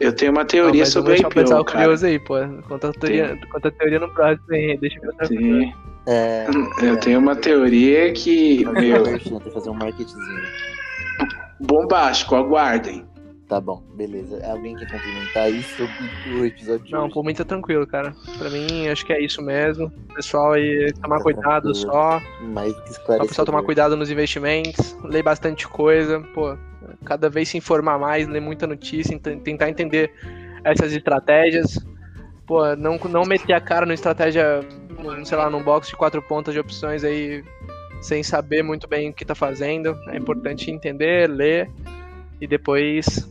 [0.00, 1.84] Eu tenho uma Não, teoria eu sobre vou a IPO, cara.
[1.84, 2.34] curioso aí, pô.
[2.68, 4.76] Conta a teoria, conta a teoria no próximo aí.
[4.78, 5.72] Deixa eu ver Sim.
[6.06, 6.46] É,
[6.82, 9.04] Eu tenho uma teoria que, meu,
[9.52, 10.42] fazer um marketzinho.
[11.60, 13.06] bombástico, aguardem.
[13.48, 14.40] Tá bom, beleza.
[14.50, 17.14] Alguém quer complementar isso sobre o episódio de Não, hoje?
[17.14, 18.14] por mim tá tranquilo, cara.
[18.38, 19.90] Pra mim, acho que é isso mesmo.
[20.14, 21.74] Pessoal aí, tomar Tá cuidado tranquilo.
[21.92, 22.22] só.
[22.40, 23.28] Mais que Só o esclarecedor.
[23.28, 26.56] pessoal tomar cuidado nos investimentos, ler bastante coisa, pô,
[27.04, 30.10] cada vez se informar mais, ler muita notícia, ent- tentar entender
[30.64, 31.78] essas estratégias.
[32.46, 34.60] Pô, não, não meter a cara numa estratégia,
[35.24, 37.44] sei lá, num box de quatro pontas de opções aí,
[38.00, 39.94] sem saber muito bem o que tá fazendo.
[40.08, 41.70] É importante entender, ler
[42.40, 43.30] e depois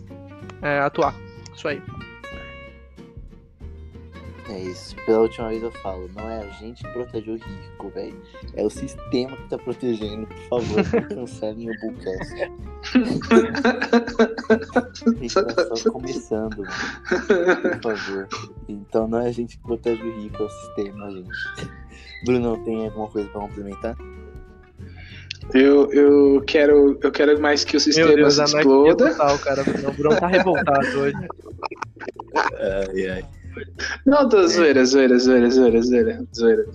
[0.64, 1.16] é, atuar.
[1.53, 1.82] Isso aí.
[4.49, 4.95] É isso.
[5.05, 8.22] Pela última vez eu falo, não é a gente que protege o rico, velho.
[8.55, 10.28] É o sistema que tá protegendo.
[10.28, 12.51] Por favor, cancelem o Bullcast.
[15.05, 17.82] A gente tá só começando, mano.
[17.82, 18.28] Por favor.
[18.68, 21.30] Então não é a gente que protege o rico, é o sistema, gente.
[22.26, 23.95] Bruno, tem alguma coisa pra complementar?
[25.53, 29.09] Eu, eu, quero, eu quero mais que o Meu sistema Deus, a anarquia exploda.
[29.11, 29.61] total, cara.
[29.61, 31.27] O Bruno tá revoltado hoje.
[32.35, 33.25] Ai, ai.
[34.05, 36.65] Não, tô zoeira, zoeira, zoeira, zoeira, zoeira, zoeira.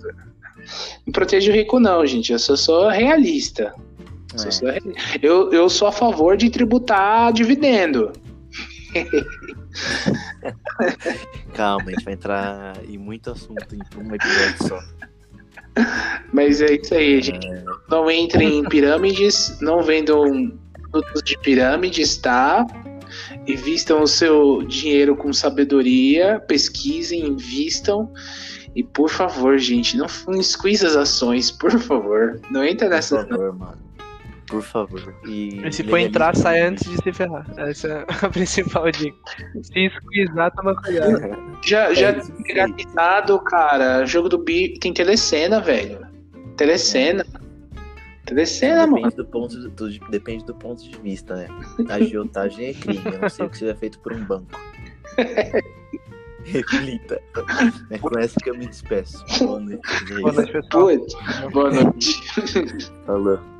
[1.05, 2.31] Não protejo o rico, não, gente.
[2.31, 3.73] Eu só sou realista.
[4.35, 8.13] Só sou reali- Eu, eu sou a favor de tributar dividendo.
[11.53, 14.79] Calma, a gente vai entrar em muito assunto em um episódio só.
[16.33, 17.47] Mas é isso aí, gente.
[17.89, 20.51] Não entrem em pirâmides, não vendam
[20.91, 22.65] produtos de pirâmides, tá?
[23.47, 28.11] Invistam o seu dinheiro com sabedoria, pesquisem, invistam.
[28.75, 30.35] E por favor, gente, não, não
[30.83, 32.39] as ações, por favor.
[32.51, 33.25] Não entra Por nessa.
[33.25, 33.88] favor, mano.
[34.49, 35.15] Por favor.
[35.25, 37.45] E, E se for entrar, legalize sai antes de se ferrar.
[37.57, 39.15] Essa é a principal dica.
[39.61, 41.59] Se squeezar, toma cuidado.
[41.65, 44.05] Já, já É cara.
[44.05, 45.99] Jogo do bi tem telecena, velho.
[46.57, 47.25] Telecena.
[48.25, 48.95] Telecena, mano.
[49.09, 51.47] Depende do, ponto, do- depende do ponto de vista, né?
[51.89, 54.47] Agiotagem é crime, a não sei o que seja feito por um banco.
[56.43, 57.21] Reflita.
[57.89, 59.23] É com essa que eu me despeço.
[59.39, 59.81] Boa noite.
[60.21, 61.49] Boa noite, pessoal.
[61.51, 62.21] Boa noite.
[63.05, 63.39] Falou.